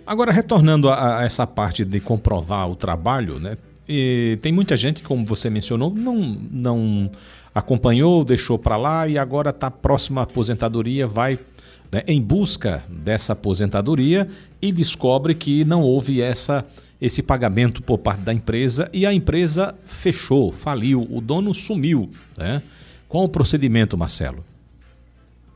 Agora, 0.05 0.31
retornando 0.31 0.89
a, 0.89 1.20
a, 1.20 1.24
essa 1.24 1.46
parte 1.46 1.86
de 1.86 2.00
comprovar 2.00 2.70
o 2.70 2.75
trabalho, 2.75 3.39
né, 3.39 3.58
e 3.88 4.38
tem 4.41 4.51
muita 4.51 4.77
gente, 4.77 5.03
como 5.03 5.25
você 5.25 5.50
mencionou, 5.50 5.93
não, 5.93 6.15
não 6.51 7.12
acompanhou, 7.53 8.24
deixou 8.24 8.58
para 8.58 8.77
lá 8.77 9.08
e 9.08 9.17
agora 9.17 9.50
está 9.50 9.70
próxima 9.70 10.22
à 10.22 10.24
aposentadoria, 10.24 11.05
vai 11.05 11.38
né, 11.91 12.03
em 12.08 12.22
busca 12.22 12.84
dessa 12.89 13.34
aposentadoria 13.34 14.27
e 14.62 14.72
descobre 14.72 15.36
que 15.36 15.65
não 15.65 15.81
houve 15.81 16.22
essa, 16.22 16.65
esse 17.01 17.22
pagamento 17.22 17.84
por 17.84 17.98
parte 17.98 18.22
da 18.22 18.34
empresa 18.34 18.89
e 18.93 19.05
a 19.05 19.13
empresa 19.13 19.75
fechou, 19.84 20.51
faliu, 20.51 21.05
o 21.10 21.20
dono 21.20 21.53
sumiu. 21.53 22.10
Né? 22.38 22.62
Qual 23.10 23.25
o 23.25 23.29
procedimento, 23.29 23.98
Marcelo? 23.98 24.46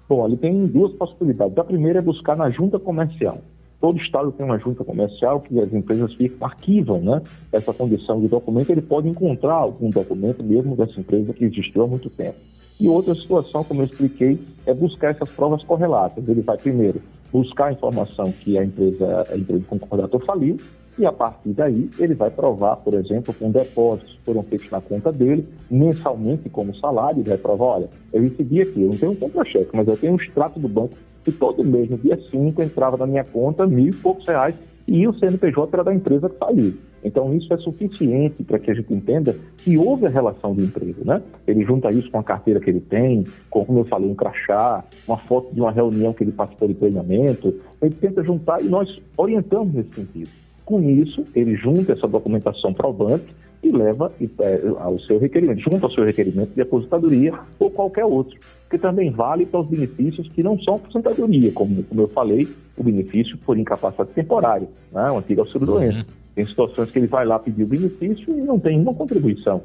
Bom, 0.07 0.25
ele 0.27 0.37
tem 0.37 0.67
duas 0.67 0.93
possibilidades. 0.93 1.57
A 1.57 1.63
primeira 1.63 1.99
é 1.99 2.01
buscar 2.01 2.35
na 2.35 2.49
junta 2.49 2.77
comercial. 2.77 3.39
Todo 3.81 3.99
estado 3.99 4.31
tem 4.31 4.45
uma 4.45 4.57
junta 4.57 4.83
comercial 4.83 5.39
que 5.41 5.59
as 5.59 5.73
empresas 5.73 6.13
ficam, 6.13 6.47
arquivam 6.47 7.01
né, 7.01 7.21
essa 7.51 7.73
condição 7.73 8.19
de 8.21 8.27
documento. 8.27 8.69
Ele 8.69 8.81
pode 8.81 9.07
encontrar 9.07 9.55
algum 9.55 9.89
documento 9.89 10.43
mesmo 10.43 10.75
dessa 10.75 10.99
empresa 10.99 11.33
que 11.33 11.45
existiu 11.45 11.83
há 11.83 11.87
muito 11.87 12.09
tempo. 12.09 12.37
E 12.79 12.87
outra 12.87 13.15
situação, 13.15 13.63
como 13.63 13.81
eu 13.81 13.85
expliquei, 13.85 14.39
é 14.65 14.73
buscar 14.73 15.11
essas 15.11 15.29
provas 15.29 15.63
correlatas. 15.63 16.27
Ele 16.27 16.41
vai 16.41 16.57
primeiro 16.57 17.01
buscar 17.31 17.67
a 17.67 17.71
informação 17.73 18.31
que 18.31 18.57
a 18.57 18.63
empresa, 18.63 19.27
a 19.31 19.37
empresa 19.37 19.65
concordator 19.67 20.23
faliu, 20.25 20.57
e 20.97 21.05
a 21.05 21.11
partir 21.11 21.49
daí 21.49 21.89
ele 21.99 22.13
vai 22.13 22.29
provar, 22.29 22.77
por 22.77 22.93
exemplo, 22.93 23.33
com 23.33 23.51
depósitos 23.51 24.13
que 24.13 24.21
foram 24.23 24.43
feitos 24.43 24.69
na 24.71 24.79
conta 24.79 25.11
dele, 25.11 25.47
mensalmente 25.69 26.49
como 26.49 26.75
salário, 26.75 27.19
ele 27.19 27.29
vai 27.29 27.37
provar, 27.37 27.65
olha, 27.65 27.89
eu 28.13 28.21
recebi 28.21 28.61
aqui, 28.61 28.81
eu 28.81 28.89
não 28.89 28.97
tenho 28.97 29.11
um 29.11 29.15
contra-cheque, 29.15 29.71
mas 29.73 29.87
eu 29.87 29.97
tenho 29.97 30.13
um 30.13 30.17
extrato 30.17 30.59
do 30.59 30.69
banco 30.69 30.95
que 31.23 31.31
todo 31.31 31.63
mês, 31.63 31.89
no 31.89 31.97
dia 31.97 32.17
5, 32.31 32.61
entrava 32.61 32.97
na 32.97 33.07
minha 33.07 33.23
conta 33.23 33.65
mil 33.65 33.87
e 33.87 33.93
poucos 33.93 34.25
reais 34.27 34.55
e 34.87 35.07
o 35.07 35.13
CNPJ 35.13 35.69
era 35.73 35.83
da 35.83 35.93
empresa 35.93 36.29
que 36.29 36.37
saiu. 36.37 36.73
Então, 37.05 37.31
isso 37.35 37.53
é 37.53 37.57
suficiente 37.57 38.43
para 38.43 38.57
que 38.57 38.71
a 38.71 38.73
gente 38.73 38.91
entenda 38.91 39.37
que 39.57 39.77
houve 39.77 40.07
a 40.07 40.09
relação 40.09 40.55
do 40.55 40.63
emprego, 40.63 41.05
né? 41.05 41.21
Ele 41.45 41.63
junta 41.63 41.91
isso 41.91 42.09
com 42.09 42.17
a 42.17 42.23
carteira 42.23 42.59
que 42.59 42.67
ele 42.67 42.79
tem, 42.79 43.23
com, 43.47 43.63
como 43.63 43.79
eu 43.79 43.85
falei, 43.85 44.09
um 44.09 44.15
crachá, 44.15 44.83
uma 45.07 45.17
foto 45.17 45.53
de 45.53 45.61
uma 45.61 45.71
reunião 45.71 46.13
que 46.13 46.23
ele 46.23 46.31
participou 46.31 46.67
de 46.67 46.73
treinamento. 46.73 47.53
Ele 47.79 47.93
tenta 47.93 48.23
juntar 48.23 48.59
e 48.59 48.65
nós 48.65 48.99
orientamos 49.15 49.71
nesse 49.75 49.91
sentido. 49.91 50.29
Com 50.65 50.81
isso, 50.81 51.23
ele 51.35 51.55
junta 51.55 51.93
essa 51.93 52.07
documentação 52.07 52.73
banco 52.73 53.25
e 53.61 53.71
leva 53.71 54.11
é, 54.39 54.61
ao 54.79 54.99
seu 55.01 55.19
requerimento, 55.19 55.59
junto 55.59 55.85
ao 55.85 55.91
seu 55.91 56.03
requerimento 56.03 56.53
de 56.55 56.61
aposentadoria 56.61 57.33
ou 57.59 57.69
qualquer 57.69 58.05
outro, 58.05 58.35
que 58.67 58.79
também 58.79 59.11
vale 59.11 59.45
para 59.45 59.59
os 59.59 59.67
benefícios 59.67 60.27
que 60.29 60.41
não 60.41 60.59
são 60.59 60.75
aposentadoria, 60.75 61.51
como, 61.51 61.83
como 61.83 62.01
eu 62.01 62.07
falei, 62.07 62.47
o 62.75 62.83
benefício 62.83 63.37
por 63.39 63.57
incapacidade 63.57 64.11
temporária, 64.11 64.67
né, 64.91 65.11
o 65.11 65.17
antigo 65.17 65.41
auxílio-doença. 65.41 65.99
Uhum. 65.99 66.24
Tem 66.35 66.45
situações 66.45 66.91
que 66.91 66.99
ele 66.99 67.07
vai 67.07 67.25
lá 67.25 67.39
pedir 67.39 67.63
o 67.63 67.67
benefício 67.67 68.37
e 68.37 68.41
não 68.41 68.59
tem 68.59 68.73
nenhuma 68.73 68.93
contribuição. 68.93 69.63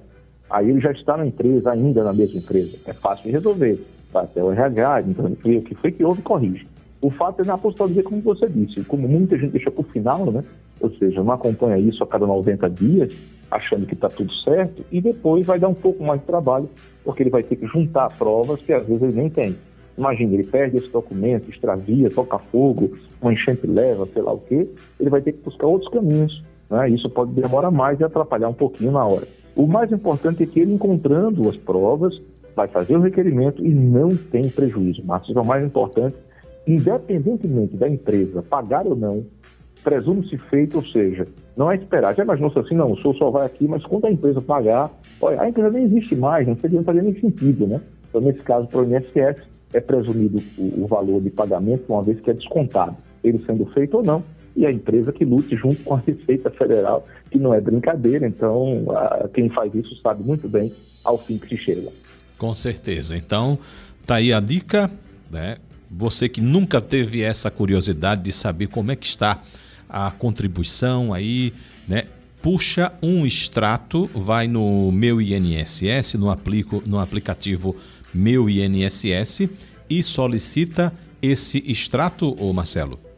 Aí 0.48 0.70
ele 0.70 0.80
já 0.80 0.92
está 0.92 1.16
na 1.16 1.26
empresa, 1.26 1.72
ainda 1.72 2.04
na 2.04 2.12
mesma 2.12 2.38
empresa. 2.38 2.78
É 2.86 2.92
fácil 2.92 3.24
de 3.24 3.32
resolver. 3.32 3.84
Vai 4.12 4.24
até 4.24 4.42
o 4.42 4.52
RH, 4.52 5.02
então 5.02 5.26
o 5.26 5.62
que 5.62 5.74
foi 5.74 5.92
que 5.92 6.04
houve, 6.04 6.22
corrige. 6.22 6.66
O 7.00 7.10
fato 7.10 7.42
é 7.42 7.44
na 7.44 7.54
aposentadoria, 7.54 8.02
como 8.02 8.20
você 8.20 8.48
disse, 8.48 8.84
como 8.84 9.08
muita 9.08 9.36
gente 9.38 9.52
deixa 9.52 9.70
para 9.70 9.80
o 9.80 9.84
final, 9.84 10.30
né? 10.30 10.44
Ou 10.80 10.90
seja, 10.94 11.22
não 11.22 11.32
acompanha 11.32 11.78
isso 11.78 12.02
a 12.02 12.06
cada 12.06 12.26
90 12.26 12.68
dias, 12.70 13.16
achando 13.50 13.86
que 13.86 13.94
está 13.94 14.08
tudo 14.08 14.32
certo, 14.44 14.84
e 14.92 15.00
depois 15.00 15.46
vai 15.46 15.58
dar 15.58 15.68
um 15.68 15.74
pouco 15.74 16.04
mais 16.04 16.20
de 16.20 16.26
trabalho, 16.26 16.68
porque 17.04 17.22
ele 17.22 17.30
vai 17.30 17.42
ter 17.42 17.56
que 17.56 17.66
juntar 17.66 18.08
provas 18.16 18.60
que 18.60 18.72
às 18.72 18.86
vezes 18.86 19.02
ele 19.02 19.14
nem 19.14 19.30
tem. 19.30 19.56
Imagina, 19.96 20.34
ele 20.34 20.44
perde 20.44 20.76
esse 20.76 20.88
documento, 20.88 21.50
extravia, 21.50 22.10
toca 22.10 22.38
fogo, 22.38 22.96
uma 23.20 23.32
enchente 23.32 23.66
leva, 23.66 24.06
sei 24.12 24.22
lá 24.22 24.32
o 24.32 24.38
quê, 24.38 24.68
ele 24.98 25.10
vai 25.10 25.20
ter 25.20 25.32
que 25.32 25.42
buscar 25.42 25.66
outros 25.66 25.90
caminhos. 25.90 26.42
Né? 26.70 26.90
Isso 26.90 27.08
pode 27.08 27.32
demorar 27.32 27.70
mais 27.70 27.98
e 28.00 28.04
atrapalhar 28.04 28.48
um 28.48 28.54
pouquinho 28.54 28.92
na 28.92 29.04
hora. 29.04 29.26
O 29.56 29.66
mais 29.66 29.90
importante 29.90 30.42
é 30.42 30.46
que 30.46 30.60
ele, 30.60 30.72
encontrando 30.72 31.48
as 31.48 31.56
provas, 31.56 32.20
vai 32.54 32.68
fazer 32.68 32.96
o 32.96 33.00
requerimento 33.00 33.64
e 33.64 33.70
não 33.70 34.16
tem 34.16 34.48
prejuízo. 34.48 35.02
Isso 35.22 35.38
é 35.38 35.42
o 35.42 35.44
mais 35.44 35.64
importante, 35.64 36.16
independentemente 36.66 37.76
da 37.76 37.88
empresa 37.88 38.42
pagar 38.42 38.86
ou 38.86 38.94
não, 38.94 39.24
presume-se 39.82 40.36
feito, 40.36 40.76
ou 40.76 40.84
seja, 40.84 41.26
não 41.56 41.70
é 41.70 41.76
esperar. 41.76 42.14
Já 42.14 42.22
imaginou 42.22 42.52
assim, 42.54 42.74
não, 42.74 42.92
o 42.92 42.96
senhor 43.00 43.16
só 43.16 43.30
vai 43.30 43.46
aqui, 43.46 43.66
mas 43.66 43.84
quando 43.84 44.06
a 44.06 44.10
empresa 44.10 44.40
pagar, 44.40 44.90
olha, 45.20 45.40
a 45.40 45.48
empresa 45.48 45.70
nem 45.70 45.84
existe 45.84 46.14
mais, 46.14 46.46
não 46.46 46.56
seria 46.56 46.82
fazer 46.82 47.02
nem 47.02 47.18
sentido, 47.18 47.66
né? 47.66 47.80
Então, 48.08 48.20
nesse 48.20 48.40
caso, 48.40 48.66
para 48.66 48.80
o 48.80 48.84
INSS, 48.84 49.42
é 49.72 49.80
presumido 49.80 50.42
o, 50.58 50.84
o, 50.84 50.86
valor 50.86 51.20
de 51.20 51.30
pagamento, 51.30 51.84
uma 51.88 52.02
vez 52.02 52.20
que 52.20 52.30
é 52.30 52.34
descontado, 52.34 52.96
ele 53.22 53.42
sendo 53.46 53.64
feito 53.66 53.98
ou 53.98 54.02
não, 54.02 54.22
e 54.57 54.66
a 54.66 54.73
empresa 54.73 55.12
que 55.12 55.25
lute 55.25 55.57
junto 55.57 55.83
com 55.83 55.95
a 55.95 55.99
Receita 55.99 56.50
Federal, 56.50 57.04
que 57.30 57.38
não 57.38 57.54
é 57.54 57.61
brincadeira, 57.61 58.26
então 58.26 58.87
a, 58.90 59.28
quem 59.33 59.49
faz 59.49 59.75
isso 59.75 59.97
sabe 60.02 60.23
muito 60.23 60.49
bem 60.49 60.73
ao 61.04 61.19
fim 61.19 61.38
que 61.38 61.49
se 61.49 61.57
chega. 61.57 61.90
Com 62.38 62.54
certeza. 62.54 63.16
Então, 63.16 63.59
tá 64.07 64.16
aí 64.16 64.33
a 64.33 64.40
dica, 64.40 64.90
né? 65.30 65.59
Você 65.90 66.28
que 66.28 66.40
nunca 66.40 66.80
teve 66.80 67.23
essa 67.23 67.50
curiosidade 67.50 68.23
de 68.23 68.33
saber 68.33 68.69
como 68.69 68.92
é 68.92 68.97
que 68.97 69.07
está 69.07 69.42
a 69.88 70.11
contribuição 70.11 71.12
aí, 71.12 71.52
né? 71.88 72.04
Puxa 72.40 72.92
um 73.02 73.26
extrato, 73.26 74.09
vai 74.14 74.49
no 74.49 74.90
meu 74.90 75.21
INSS, 75.21 76.14
no, 76.14 76.30
aplico, 76.30 76.83
no 76.87 76.99
aplicativo 76.99 77.76
Meu 78.14 78.49
INSS 78.49 79.49
e 79.90 80.02
solicita 80.02 80.90
esse 81.21 81.62
extrato, 81.71 82.35
ô 82.42 82.50
Marcelo? 82.52 83.10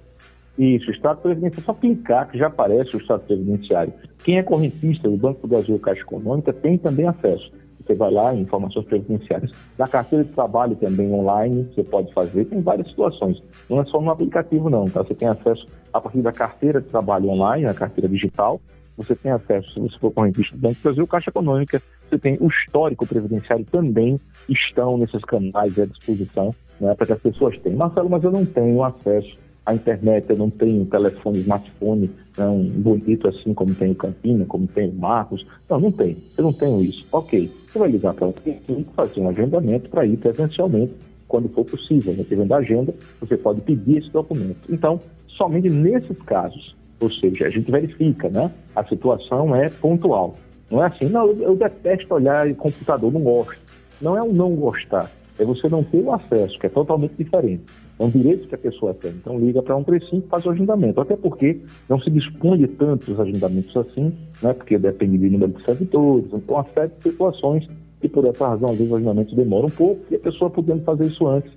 Isso, 0.59 0.91
extrato 0.91 1.23
previdenciário. 1.23 1.63
É 1.63 1.65
só 1.65 1.75
clicar 1.75 2.31
que 2.31 2.39
já 2.39 2.49
aparece 2.49 2.97
o 2.97 3.01
extrato 3.01 3.27
previdenciário. 3.27 3.93
Quem 4.23 4.39
é 4.39 4.43
correntista 4.43 5.09
do 5.09 5.17
Banco 5.17 5.41
do 5.43 5.49
Brasil 5.49 5.79
Caixa 5.79 6.03
Econômica 6.03 6.53
tem 6.53 6.77
também 6.77 7.07
acesso. 7.07 7.51
Você 7.79 7.95
vai 7.95 8.13
lá, 8.13 8.35
informações 8.35 8.87
previdenciárias. 8.87 9.51
Na 9.77 9.89
carteira 9.89 10.25
de 10.25 10.31
trabalho 10.31 10.77
também 10.77 11.13
online, 11.13 11.69
você 11.75 11.83
pode 11.83 12.13
fazer, 12.13 12.45
tem 12.45 12.61
várias 12.61 12.89
situações. 12.89 13.43
Não 13.69 13.81
é 13.81 13.85
só 13.87 14.01
no 14.01 14.11
aplicativo, 14.11 14.71
não, 14.71 14.85
tá? 14.85 15.03
Você 15.03 15.15
tem 15.15 15.27
acesso 15.27 15.67
a 15.93 16.01
partir 16.01 16.23
da 16.23 16.33
carteira 16.33 16.81
de 16.81 16.89
trabalho 16.89 17.29
online, 17.31 17.67
a 17.67 17.75
carteira 17.75 18.09
digital. 18.09 18.61
Você 18.97 19.17
tem 19.17 19.33
acesso, 19.33 19.73
se 19.73 19.81
você 19.81 19.99
for 19.99 20.13
correntista 20.13 20.55
do 20.55 20.61
Banco 20.61 20.75
do 20.75 20.83
Brasil, 20.83 21.07
Caixa 21.07 21.31
Econômica, 21.31 21.83
você 22.09 22.19
tem 22.19 22.37
o 22.41 22.49
histórico 22.49 23.07
previdenciário 23.07 23.65
também 23.65 24.21
estão 24.49 24.99
nesses 24.99 25.23
canais 25.25 25.79
à 25.79 25.87
disposição, 25.87 26.55
né, 26.79 26.95
para 26.95 27.07
que 27.07 27.13
as 27.15 27.21
pessoas 27.21 27.59
tenham. 27.61 27.79
Marcelo, 27.79 28.11
mas 28.11 28.23
eu 28.23 28.31
não 28.31 28.45
tenho 28.45 28.85
acesso 28.85 29.42
a 29.65 29.75
internet, 29.75 30.29
eu 30.29 30.37
não 30.37 30.51
tenho 30.51 30.85
telefone, 30.87 31.41
smartphone, 31.41 32.11
um 32.39 32.65
bonito 32.65 33.29
assim 33.29 33.55
como 33.55 33.75
tem 33.75 33.93
o 33.93 33.95
Campina, 33.95 34.45
como 34.45 34.67
tem 34.67 34.89
o 34.89 34.95
Marcos. 34.95 35.47
Não, 35.69 35.79
não 35.79 35.93
tenho. 35.93 36.17
Eu 36.37 36.45
não 36.45 36.53
tenho 36.53 36.83
isso. 36.83 37.07
Ok. 37.13 37.51
Você 37.67 37.79
vai 37.79 37.91
ligar 37.91 38.13
para 38.15 38.27
um 38.27 38.35
e 38.45 38.85
fazer 38.95 39.21
um 39.21 39.29
agendamento 39.29 39.89
para 39.89 40.05
ir 40.05 40.17
presencialmente 40.17 40.93
quando 41.29 41.49
for 41.49 41.65
possível. 41.65 42.13
Dependendo 42.13 42.49
da 42.49 42.57
agenda, 42.57 42.93
você 43.21 43.37
pode 43.37 43.61
pedir 43.61 43.99
esse 43.99 44.11
documento. 44.11 44.59
Então, 44.69 45.01
somente 45.29 45.71
nesses 45.71 46.19
casos, 46.23 46.75
ou 47.01 47.11
seja, 47.11 47.47
a 47.47 47.51
gente 47.51 47.71
verifica, 47.71 48.29
né? 48.29 48.51
A 48.75 48.85
situação 48.85 49.55
é 49.55 49.69
pontual. 49.69 50.35
Não 50.71 50.83
é 50.83 50.87
assim, 50.87 51.07
não, 51.07 51.31
eu, 51.33 51.55
detesto 51.55 52.15
olhar 52.15 52.49
em 52.49 52.55
computador, 52.55 53.13
não 53.13 53.21
gosto. 53.21 53.61
Não 54.01 54.17
é 54.17 54.23
o 54.23 54.33
não 54.33 54.55
gostar, 54.57 55.11
é 55.39 55.45
você 55.45 55.69
não 55.69 55.85
ter 55.85 56.03
o 56.03 56.13
acesso, 56.13 56.59
que 56.59 56.67
é 56.67 56.69
totalmente 56.69 57.15
diferente. 57.17 57.65
É 57.99 58.05
um 58.05 58.11
direito 58.11 58.49
que 58.49 58.55
a 58.55 58.59
pessoa 58.59 58.95
tem. 58.95 59.11
Então 59.13 59.39
liga 59.39 59.63
para 59.63 59.77
135 59.77 60.27
e 60.27 60.29
faz 60.29 60.47
o 60.47 60.51
agendamento. 60.51 61.01
Até 61.01 61.17
porque 61.17 61.61
não 61.89 62.01
se 62.01 62.11
dispõe 62.11 62.59
de 62.59 62.69
tantos 62.69 63.19
agendamentos 63.19 63.77
assim, 63.77 64.13
né? 64.43 64.53
porque 64.53 64.79
depende 64.79 65.19
do 65.19 65.31
número 65.31 65.53
de 65.53 65.65
servidores, 65.65 66.27
então 66.33 66.59
há 66.59 66.65
sete 66.75 67.03
situações 67.03 67.69
e 68.03 68.09
por 68.09 68.25
essa 68.25 68.49
razão, 68.49 68.71
às 68.71 68.77
vezes, 68.77 68.93
o 68.93 68.97
agendamento 68.97 69.35
demora 69.35 69.67
um 69.67 69.71
pouco 69.71 70.01
e 70.11 70.17
a 70.17 70.19
pessoa 70.19 70.51
podendo 70.51 70.83
fazer 70.83 71.07
isso 71.07 71.27
antes, 71.27 71.53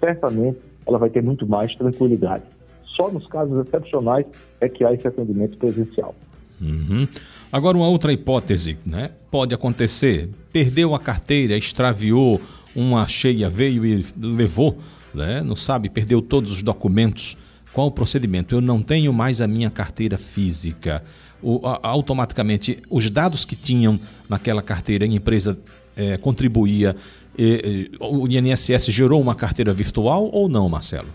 certamente 0.00 0.58
ela 0.86 0.98
vai 0.98 1.08
ter 1.08 1.22
muito 1.22 1.46
mais 1.46 1.74
tranquilidade. 1.76 2.44
Só 2.82 3.10
nos 3.10 3.26
casos 3.26 3.58
excepcionais 3.58 4.26
é 4.60 4.68
que 4.68 4.84
há 4.84 4.92
esse 4.92 5.06
atendimento 5.06 5.56
presencial. 5.56 6.14
Uhum. 6.60 7.06
Agora, 7.50 7.76
uma 7.76 7.88
outra 7.88 8.12
hipótese, 8.12 8.76
né? 8.86 9.10
Pode 9.30 9.54
acontecer, 9.54 10.28
perdeu 10.52 10.94
a 10.94 10.98
carteira, 10.98 11.56
extraviou, 11.56 12.40
uma 12.74 13.06
cheia 13.06 13.48
veio 13.48 13.84
e 13.84 14.04
levou, 14.16 14.76
né? 15.14 15.42
não 15.42 15.56
sabe, 15.56 15.88
perdeu 15.88 16.20
todos 16.20 16.50
os 16.50 16.62
documentos. 16.62 17.36
Qual 17.72 17.88
o 17.88 17.90
procedimento? 17.90 18.54
Eu 18.54 18.60
não 18.60 18.80
tenho 18.80 19.12
mais 19.12 19.40
a 19.40 19.46
minha 19.46 19.68
carteira 19.68 20.16
física. 20.16 21.02
O, 21.42 21.66
a, 21.66 21.80
automaticamente, 21.82 22.80
os 22.88 23.10
dados 23.10 23.44
que 23.44 23.56
tinham 23.56 23.98
naquela 24.28 24.62
carteira, 24.62 25.04
a 25.04 25.08
empresa 25.08 25.58
é, 25.96 26.16
contribuía, 26.16 26.94
e, 27.36 27.90
e, 27.92 27.96
o 28.00 28.28
INSS 28.28 28.86
gerou 28.86 29.20
uma 29.20 29.34
carteira 29.34 29.72
virtual 29.72 30.30
ou 30.32 30.48
não, 30.48 30.68
Marcelo? 30.68 31.08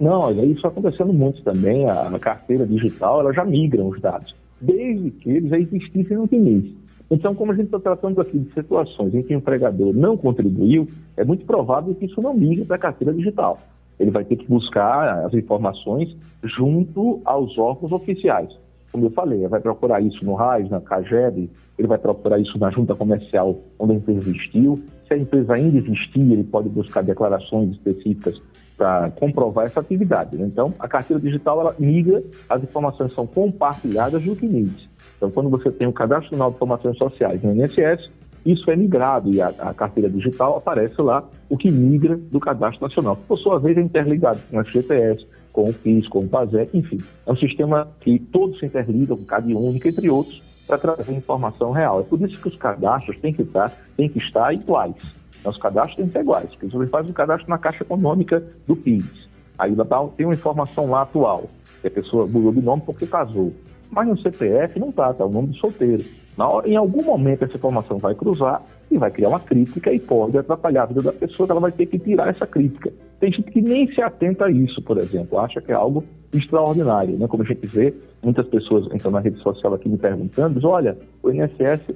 Não, 0.00 0.18
olha, 0.18 0.44
isso 0.44 0.66
acontecendo 0.66 1.12
muito 1.12 1.42
também. 1.42 1.88
A, 1.88 2.08
a 2.08 2.18
carteira 2.18 2.66
digital, 2.66 3.20
ela 3.20 3.32
já 3.32 3.44
migra 3.44 3.84
os 3.84 4.00
dados, 4.00 4.34
desde 4.60 5.12
que 5.12 5.30
eles 5.30 5.48
já 5.48 5.58
existissem 5.58 6.16
no 6.16 6.28
início. 6.32 6.81
Então, 7.12 7.34
como 7.34 7.52
a 7.52 7.54
gente 7.54 7.66
está 7.66 7.78
tratando 7.78 8.20
aqui 8.20 8.38
de 8.38 8.52
situações 8.54 9.14
em 9.14 9.22
que 9.22 9.34
o 9.34 9.36
empregador 9.36 9.92
não 9.92 10.16
contribuiu, 10.16 10.88
é 11.16 11.24
muito 11.24 11.44
provável 11.44 11.94
que 11.94 12.06
isso 12.06 12.20
não 12.22 12.32
migre 12.32 12.64
para 12.64 12.76
a 12.76 12.78
carteira 12.78 13.12
digital. 13.12 13.58
Ele 14.00 14.10
vai 14.10 14.24
ter 14.24 14.36
que 14.36 14.48
buscar 14.48 15.26
as 15.26 15.34
informações 15.34 16.16
junto 16.42 17.20
aos 17.24 17.56
órgãos 17.58 17.92
oficiais 17.92 18.50
como 18.92 19.06
eu 19.06 19.10
falei, 19.10 19.38
ele 19.38 19.48
vai 19.48 19.58
procurar 19.58 20.02
isso 20.02 20.22
no 20.22 20.34
RAIS, 20.34 20.68
na 20.68 20.78
CAGED, 20.78 21.50
ele 21.78 21.88
vai 21.88 21.96
procurar 21.96 22.38
isso 22.38 22.58
na 22.58 22.70
junta 22.70 22.94
comercial 22.94 23.58
onde 23.78 23.94
a 23.94 23.96
empresa 23.96 24.28
existiu. 24.28 24.82
Se 25.08 25.14
a 25.14 25.16
empresa 25.16 25.54
ainda 25.54 25.78
existir, 25.78 26.20
ele 26.20 26.44
pode 26.44 26.68
buscar 26.68 27.02
declarações 27.02 27.70
específicas 27.70 28.40
para 28.76 29.10
comprovar 29.12 29.64
essa 29.64 29.80
atividade. 29.80 30.36
Né? 30.36 30.46
Então, 30.46 30.74
a 30.78 30.86
carteira 30.86 31.20
digital, 31.22 31.60
ela 31.60 31.74
migra, 31.78 32.22
as 32.48 32.62
informações 32.62 33.14
são 33.14 33.26
compartilhadas 33.26 34.22
no 34.26 34.36
CNIS. 34.36 34.91
Então, 35.22 35.30
quando 35.30 35.50
você 35.50 35.70
tem 35.70 35.86
o 35.86 35.92
Cadastro 35.92 36.32
Nacional 36.32 36.50
de 36.50 36.56
Informações 36.56 36.98
Sociais 36.98 37.40
no 37.44 37.54
INSS, 37.54 38.10
isso 38.44 38.68
é 38.68 38.74
migrado 38.74 39.32
e 39.32 39.40
a, 39.40 39.50
a, 39.60 39.72
carteira 39.72 40.10
digital 40.10 40.56
aparece 40.56 41.00
lá 41.00 41.22
o 41.48 41.56
que 41.56 41.70
migra 41.70 42.16
do 42.16 42.40
cadastro 42.40 42.82
nacional, 42.82 43.14
por 43.14 43.38
sua 43.38 43.60
vez 43.60 43.78
é 43.78 43.80
interligado 43.80 44.40
com 44.50 44.58
o 44.58 44.64
FGTS, 44.64 45.24
com 45.52 45.70
o 45.70 45.72
PIS, 45.72 46.08
com 46.08 46.18
o 46.24 46.28
PASEC, 46.28 46.76
enfim. 46.76 46.98
É 47.24 47.30
um 47.30 47.36
sistema 47.36 47.86
que 48.00 48.18
todos 48.18 48.58
se 48.58 48.66
interligam 48.66 49.16
com 49.16 49.24
cada 49.24 49.46
único, 49.46 49.86
entre 49.86 50.10
outros, 50.10 50.42
para 50.66 50.76
trazer 50.76 51.12
informação 51.12 51.70
real. 51.70 52.00
É 52.00 52.02
por 52.02 52.20
isso 52.20 52.42
que 52.42 52.48
os 52.48 52.56
cadastros 52.56 53.20
têm 53.20 53.32
que 53.32 53.42
estar, 53.42 53.70
têm 53.96 54.08
que 54.08 54.18
estar 54.18 54.52
iguais. 54.52 54.96
Os 55.44 55.56
cadastros 55.56 55.98
têm 55.98 56.06
que 56.08 56.14
ser 56.14 56.22
iguais, 56.22 56.50
porque 56.50 56.66
você 56.66 56.86
faz 56.88 57.08
um 57.08 57.12
cadastro 57.12 57.48
na 57.48 57.58
Caixa 57.58 57.84
Econômica 57.84 58.42
do 58.66 58.74
PIS. 58.74 59.28
Aí 59.56 59.72
tem 60.16 60.26
uma 60.26 60.34
informação 60.34 60.90
lá 60.90 61.02
atual, 61.02 61.48
que 61.80 61.86
a 61.86 61.90
pessoa 61.92 62.26
mudou 62.26 62.50
de 62.50 62.60
nome 62.60 62.82
porque 62.84 63.06
casou. 63.06 63.52
Mas 63.92 64.08
no 64.08 64.18
CPF 64.18 64.80
não 64.80 64.88
está, 64.88 65.10
está 65.10 65.24
o 65.24 65.30
nome 65.30 65.48
do 65.48 65.56
solteiro. 65.58 66.02
Na 66.36 66.48
hora, 66.48 66.66
em 66.66 66.76
algum 66.76 67.02
momento 67.04 67.44
essa 67.44 67.56
informação 67.56 67.98
vai 67.98 68.14
cruzar 68.14 68.62
e 68.90 68.96
vai 68.96 69.10
criar 69.10 69.28
uma 69.28 69.38
crítica 69.38 69.92
e 69.92 70.00
pode 70.00 70.38
atrapalhar 70.38 70.84
a 70.84 70.86
vida 70.86 71.02
da 71.02 71.12
pessoa, 71.12 71.46
ela 71.50 71.60
vai 71.60 71.72
ter 71.72 71.84
que 71.84 71.98
tirar 71.98 72.28
essa 72.28 72.46
crítica. 72.46 72.90
Tem 73.20 73.30
gente 73.30 73.50
que 73.50 73.60
nem 73.60 73.86
se 73.92 74.00
atenta 74.00 74.46
a 74.46 74.50
isso, 74.50 74.80
por 74.80 74.96
exemplo, 74.96 75.38
acha 75.38 75.60
que 75.60 75.70
é 75.70 75.74
algo 75.74 76.02
extraordinário, 76.32 77.18
né? 77.18 77.28
Como 77.28 77.42
a 77.42 77.46
gente 77.46 77.66
vê, 77.66 77.94
muitas 78.22 78.46
pessoas 78.48 78.86
entram 78.94 79.10
na 79.10 79.20
rede 79.20 79.38
social 79.42 79.74
aqui 79.74 79.90
me 79.90 79.98
perguntando, 79.98 80.54
diz, 80.54 80.64
olha, 80.64 80.96
o 81.22 81.30
INSS 81.30 81.94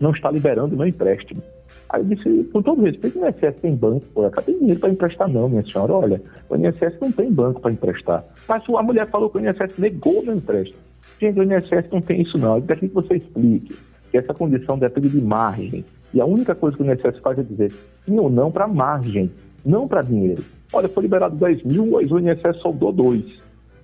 não 0.00 0.12
está 0.12 0.30
liberando 0.30 0.74
meu 0.74 0.86
empréstimo. 0.86 1.42
Aí 1.90 2.00
eu 2.00 2.06
disse, 2.06 2.44
com 2.44 2.62
todo 2.62 2.82
respeito, 2.82 3.18
o 3.18 3.26
INSS 3.26 3.60
tem 3.60 3.76
banco, 3.76 4.06
pô, 4.14 4.28
tem 4.30 4.58
dinheiro 4.58 4.80
para 4.80 4.88
emprestar 4.88 5.28
não, 5.28 5.46
minha 5.46 5.62
senhora, 5.62 5.92
olha, 5.92 6.22
o 6.48 6.56
INSS 6.56 6.98
não 7.02 7.12
tem 7.12 7.30
banco 7.30 7.60
para 7.60 7.70
emprestar. 7.70 8.24
Mas 8.48 8.62
a 8.66 8.82
mulher 8.82 9.10
falou 9.10 9.28
que 9.28 9.36
o 9.36 9.40
INSS 9.40 9.78
negou 9.78 10.22
meu 10.22 10.34
empréstimo. 10.34 10.87
Gente, 11.20 11.40
o 11.40 11.42
INSS 11.42 11.90
não 11.90 12.00
tem 12.00 12.22
isso 12.22 12.38
não. 12.38 12.60
Daqui 12.60 12.88
que 12.88 12.94
você 12.94 13.16
explique 13.16 13.76
que 14.10 14.18
essa 14.18 14.32
condição 14.32 14.78
depende 14.78 15.08
de 15.08 15.20
margem. 15.20 15.84
E 16.12 16.20
a 16.20 16.24
única 16.24 16.54
coisa 16.54 16.76
que 16.76 16.82
o 16.82 16.86
INSS 16.86 17.18
faz 17.22 17.38
é 17.38 17.42
dizer 17.42 17.70
sim 18.04 18.18
ou 18.18 18.30
não 18.30 18.50
para 18.50 18.66
margem, 18.66 19.30
não 19.64 19.86
para 19.86 20.02
dinheiro. 20.02 20.42
Olha, 20.72 20.88
foi 20.88 21.02
liberado 21.02 21.36
10 21.36 21.62
mil, 21.64 21.86
mas 21.86 22.10
o 22.10 22.18
INSS 22.18 22.60
soldou 22.62 22.92
2. 22.92 23.24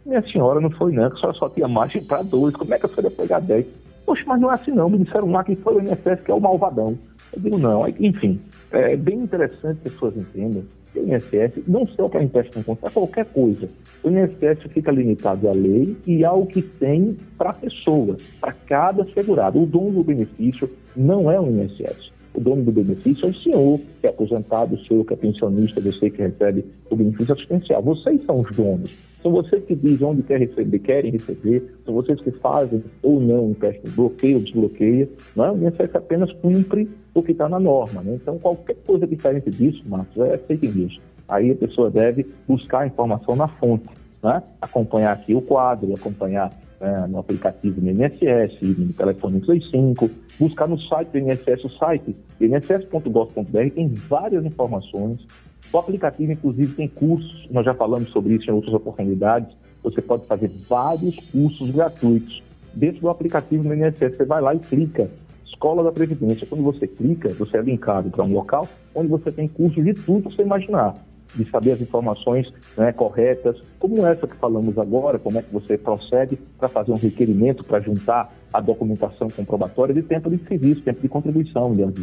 Minha 0.06 0.22
senhora, 0.30 0.60
não 0.60 0.70
foi 0.70 0.92
não, 0.92 1.10
que 1.10 1.18
senhora 1.18 1.36
só 1.36 1.48
tinha 1.48 1.68
margem 1.68 2.02
para 2.04 2.22
2. 2.22 2.54
Como 2.56 2.74
é 2.74 2.78
que 2.78 2.86
a 2.86 2.88
senhora 2.88 3.08
ia 3.08 3.10
pegar 3.10 3.40
10? 3.40 3.66
Poxa, 4.06 4.22
mas 4.26 4.40
não 4.40 4.50
é 4.50 4.54
assim 4.54 4.70
não. 4.70 4.88
Me 4.88 4.98
disseram 4.98 5.30
lá 5.30 5.42
que 5.42 5.54
foi 5.56 5.76
o 5.76 5.80
INSS 5.80 6.22
que 6.24 6.30
é 6.30 6.34
o 6.34 6.40
malvadão. 6.40 6.98
Eu 7.32 7.40
digo 7.40 7.58
não. 7.58 7.86
Enfim, 7.88 8.40
é 8.70 8.96
bem 8.96 9.18
interessante 9.18 9.80
que 9.80 9.88
as 9.88 9.94
pessoas 9.94 10.16
entendam 10.16 10.62
o 11.00 11.08
INSS, 11.08 11.62
não 11.66 11.86
só 11.86 12.08
para 12.08 12.22
empréstimo 12.22 12.64
conta, 12.64 12.82
para 12.82 12.90
qualquer 12.90 13.24
coisa, 13.26 13.68
o 14.02 14.08
INSS 14.08 14.62
fica 14.70 14.90
limitado 14.90 15.48
à 15.48 15.52
lei 15.52 15.96
e 16.06 16.24
ao 16.24 16.46
que 16.46 16.62
tem 16.62 17.16
para 17.36 17.50
a 17.50 17.54
pessoa, 17.54 18.16
para 18.40 18.52
cada 18.52 19.04
segurado. 19.04 19.62
O 19.62 19.66
dono 19.66 19.92
do 19.92 20.04
benefício 20.04 20.68
não 20.96 21.30
é 21.30 21.40
o 21.40 21.48
INSS. 21.48 22.12
O 22.34 22.40
dono 22.40 22.62
do 22.62 22.72
benefício 22.72 23.26
é 23.26 23.30
o 23.30 23.34
senhor, 23.34 23.80
que 24.00 24.06
é 24.06 24.10
aposentado, 24.10 24.74
o 24.74 24.86
senhor 24.86 25.04
que 25.04 25.12
é 25.12 25.16
pensionista, 25.16 25.80
você 25.80 26.10
que 26.10 26.20
recebe 26.20 26.64
o 26.90 26.96
benefício 26.96 27.32
assistencial. 27.32 27.82
Vocês 27.82 28.24
são 28.24 28.40
os 28.40 28.56
donos. 28.56 28.90
São 29.22 29.32
vocês 29.32 29.64
que 29.64 29.74
dizem 29.74 30.06
onde 30.06 30.22
quer 30.22 30.38
receber, 30.38 30.78
querem 30.80 31.10
receber, 31.12 31.62
são 31.86 31.94
vocês 31.94 32.20
que 32.20 32.30
fazem 32.32 32.84
ou 33.02 33.20
não 33.20 33.46
o 33.46 33.50
empréstimo, 33.52 33.94
bloqueia 33.94 34.36
ou 34.36 34.42
desbloqueia. 34.42 35.08
Não 35.34 35.44
é? 35.44 35.50
O 35.50 35.56
INSS 35.56 35.94
apenas 35.94 36.30
cumpre 36.32 36.90
o 37.14 37.22
que 37.22 37.32
está 37.32 37.48
na 37.48 37.60
norma. 37.60 38.02
Né? 38.02 38.18
Então, 38.20 38.38
qualquer 38.38 38.76
coisa 38.84 39.06
diferente 39.06 39.50
disso, 39.50 39.82
Marcos, 39.86 40.18
é 40.18 40.36
fake 40.36 40.68
news. 40.68 41.00
Aí 41.28 41.52
a 41.52 41.54
pessoa 41.54 41.90
deve 41.90 42.26
buscar 42.46 42.80
a 42.80 42.86
informação 42.86 43.36
na 43.36 43.48
fonte, 43.48 43.88
né? 44.22 44.42
acompanhar 44.60 45.12
aqui 45.12 45.34
o 45.34 45.40
quadro, 45.40 45.94
acompanhar 45.94 46.52
né, 46.80 47.06
no 47.08 47.18
aplicativo 47.18 47.80
do 47.80 47.88
INSS, 47.88 48.60
no 48.60 48.92
telefone 48.92 49.40
35, 49.40 50.10
buscar 50.38 50.68
no 50.68 50.78
site 50.78 51.08
do 51.08 51.18
INSS, 51.18 51.64
o 51.64 51.70
site 51.70 52.14
inss.gov.br 52.40 53.70
tem 53.74 53.88
várias 53.88 54.44
informações. 54.44 55.24
O 55.72 55.78
aplicativo, 55.78 56.32
inclusive, 56.32 56.74
tem 56.74 56.88
cursos, 56.88 57.48
nós 57.50 57.64
já 57.64 57.74
falamos 57.74 58.10
sobre 58.10 58.34
isso 58.34 58.50
em 58.50 58.52
outras 58.52 58.74
oportunidades. 58.74 59.56
Você 59.82 60.00
pode 60.02 60.26
fazer 60.26 60.50
vários 60.68 61.16
cursos 61.30 61.70
gratuitos 61.70 62.42
dentro 62.74 63.00
do 63.00 63.08
aplicativo 63.08 63.64
do 63.64 63.74
INSS. 63.74 64.16
Você 64.16 64.24
vai 64.24 64.40
lá 64.40 64.54
e 64.54 64.58
clica 64.58 65.08
Escola 65.54 65.84
da 65.84 65.92
Previdência. 65.92 66.46
Quando 66.46 66.62
você 66.62 66.86
clica, 66.86 67.28
você 67.30 67.56
é 67.56 67.62
linkado 67.62 68.10
para 68.10 68.24
um 68.24 68.32
local 68.32 68.68
onde 68.94 69.08
você 69.08 69.30
tem 69.30 69.48
cursos 69.48 69.82
de 69.82 69.94
tudo 69.94 70.28
que 70.28 70.36
você 70.36 70.42
imaginar, 70.42 70.94
de 71.34 71.48
saber 71.48 71.72
as 71.72 71.80
informações 71.80 72.52
né, 72.76 72.92
corretas, 72.92 73.56
como 73.78 74.04
essa 74.04 74.26
que 74.26 74.36
falamos 74.36 74.76
agora, 74.78 75.18
como 75.18 75.38
é 75.38 75.42
que 75.42 75.52
você 75.52 75.78
procede 75.78 76.36
para 76.58 76.68
fazer 76.68 76.92
um 76.92 76.96
requerimento 76.96 77.64
para 77.64 77.80
juntar 77.80 78.30
a 78.52 78.60
documentação 78.60 79.28
comprobatória 79.28 79.94
de 79.94 80.02
tempo 80.02 80.28
de 80.28 80.38
serviço, 80.46 80.82
tempo 80.82 81.00
de 81.00 81.08
contribuição, 81.08 81.72
Leandro. 81.72 82.02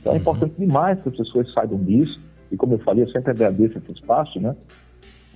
Então 0.00 0.12
é 0.12 0.16
uhum. 0.16 0.20
importante 0.20 0.54
demais 0.58 1.00
que 1.02 1.08
as 1.08 1.16
pessoas 1.16 1.52
saibam 1.52 1.78
disso, 1.78 2.20
e 2.50 2.56
como 2.56 2.74
eu 2.74 2.78
falei, 2.78 3.04
eu 3.04 3.10
sempre 3.10 3.32
agradeço 3.32 3.78
esse 3.78 3.92
espaço, 3.92 4.40
né, 4.40 4.56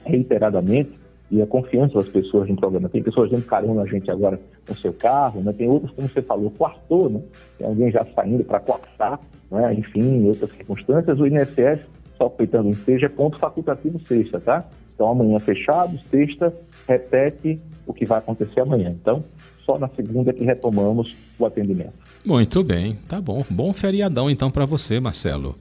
reiteradamente, 0.05 0.99
e 1.31 1.43
a 1.43 1.47
confiança 1.47 1.95
das 1.95 2.09
pessoas 2.09 2.49
no 2.49 2.57
programa. 2.57 2.89
Tem 2.89 3.03
pessoas 3.03 3.31
dando 3.31 3.45
carona 3.45 3.83
a 3.83 3.87
gente 3.87 4.11
agora 4.11 4.41
no 4.69 4.77
seu 4.77 4.93
carro, 4.93 5.43
né? 5.43 5.53
tem 5.53 5.69
outros, 5.69 5.93
como 5.93 6.09
você 6.09 6.23
falou, 6.23 6.51
quartou, 6.51 7.11
né? 7.11 7.21
tem 7.59 7.67
alguém 7.67 7.91
já 7.91 8.07
saindo 8.15 8.45
para 8.45 8.61
quartar, 8.61 9.21
né? 9.51 9.75
enfim, 9.75 10.01
em 10.01 10.29
outras 10.29 10.51
circunstâncias. 10.53 11.21
O 11.21 11.27
INSS, 11.27 11.81
só 12.17 12.27
aproveitando 12.27 12.69
em 12.69 12.73
seja, 12.73 13.07
é 13.07 13.09
ponto 13.09 13.39
facultativo 13.39 14.01
sexta, 14.07 14.41
tá? 14.41 14.65
Então 14.95 15.09
amanhã 15.09 15.39
fechado, 15.39 15.99
sexta, 16.11 16.53
repete 16.89 17.61
o 17.87 17.95
que 17.95 18.05
vai 18.05 18.19
acontecer 18.19 18.61
amanhã. 18.61 18.91
Então, 18.91 19.23
só 19.65 19.79
na 19.79 19.89
segunda 19.89 20.33
que 20.33 20.45
retomamos 20.45 21.15
o 21.39 21.47
atendimento. 21.47 21.93
Muito 22.25 22.65
bem, 22.65 22.99
tá 23.09 23.21
bom. 23.21 23.45
Bom 23.49 23.73
feriadão 23.73 24.29
então 24.29 24.51
para 24.51 24.65
você, 24.65 24.99
Marcelo. 24.99 25.55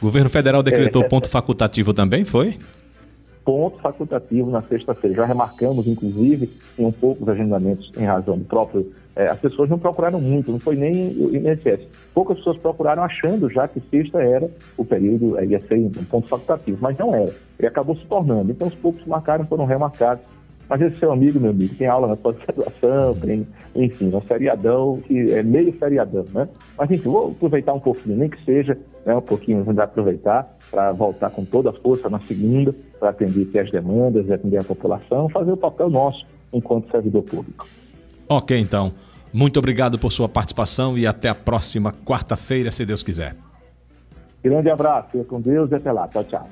O 0.00 0.04
governo 0.04 0.30
federal 0.30 0.62
decretou 0.62 1.02
é, 1.02 1.08
ponto 1.08 1.28
facultativo 1.28 1.92
também, 1.92 2.24
foi? 2.24 2.56
Ponto 3.46 3.78
facultativo 3.78 4.50
na 4.50 4.60
sexta-feira. 4.62 5.18
Já 5.18 5.24
remarcamos, 5.24 5.86
inclusive, 5.86 6.50
em 6.76 6.84
um 6.84 6.90
poucos 6.90 7.28
agendamentos 7.28 7.92
em 7.96 8.04
razão 8.04 8.36
do 8.36 8.44
próprio. 8.44 8.90
É, 9.14 9.28
as 9.28 9.38
pessoas 9.38 9.70
não 9.70 9.78
procuraram 9.78 10.20
muito, 10.20 10.50
não 10.50 10.58
foi 10.58 10.74
nem 10.74 11.16
o 11.16 11.34
INSS. 11.34 11.86
Poucas 12.12 12.38
pessoas 12.38 12.58
procuraram 12.58 13.04
achando 13.04 13.48
já 13.48 13.68
que 13.68 13.80
sexta 13.88 14.20
era 14.20 14.50
o 14.76 14.84
período, 14.84 15.38
é, 15.38 15.46
ia 15.46 15.60
ser 15.60 15.76
um 15.76 15.90
ponto 15.90 16.28
facultativo, 16.28 16.78
mas 16.80 16.98
não 16.98 17.14
era. 17.14 17.32
Ele 17.56 17.68
acabou 17.68 17.94
se 17.96 18.04
tornando. 18.06 18.50
Então, 18.50 18.66
os 18.66 18.74
poucos 18.74 19.06
marcaram 19.06 19.46
foram 19.46 19.64
remarcados. 19.64 20.24
Mas 20.68 20.80
esse 20.80 20.98
seu 20.98 21.12
amigo, 21.12 21.38
meu 21.38 21.50
amigo, 21.50 21.72
tem 21.76 21.86
aula 21.86 22.08
na 22.08 22.16
pós-graduação, 22.16 23.14
tem, 23.14 23.46
enfim, 23.76 24.10
um 24.12 24.20
feriadão, 24.20 25.00
que 25.06 25.32
é 25.32 25.40
meio 25.40 25.72
feriadão, 25.72 26.26
né? 26.34 26.48
Mas, 26.76 26.90
enfim, 26.90 27.08
vou 27.08 27.28
aproveitar 27.28 27.72
um 27.72 27.78
pouquinho, 27.78 28.16
nem 28.16 28.28
que 28.28 28.44
seja, 28.44 28.76
né, 29.06 29.14
um 29.14 29.22
pouquinho, 29.22 29.62
vamos 29.62 29.80
aproveitar 29.80 30.52
para 30.68 30.90
voltar 30.90 31.30
com 31.30 31.44
toda 31.44 31.70
a 31.70 31.72
força 31.72 32.10
na 32.10 32.18
segunda, 32.26 32.74
para 32.98 33.10
atender 33.10 33.56
as 33.60 33.70
demandas, 33.70 34.28
atender 34.28 34.58
a 34.58 34.64
população, 34.64 35.28
fazer 35.28 35.52
o 35.52 35.56
papel 35.56 35.88
nosso 35.88 36.26
enquanto 36.52 36.90
servidor 36.90 37.22
público. 37.22 37.68
Ok, 38.28 38.58
então. 38.58 38.92
Muito 39.32 39.58
obrigado 39.58 39.98
por 39.98 40.10
sua 40.10 40.28
participação 40.28 40.98
e 40.98 41.06
até 41.06 41.28
a 41.28 41.34
próxima 41.34 41.92
quarta-feira, 41.92 42.72
se 42.72 42.84
Deus 42.84 43.02
quiser. 43.02 43.36
Grande 44.42 44.70
abraço, 44.70 45.10
fica 45.12 45.24
com 45.24 45.40
Deus 45.40 45.70
e 45.70 45.76
até 45.76 45.92
lá. 45.92 46.08
Tchau, 46.08 46.24
tchau. 46.24 46.48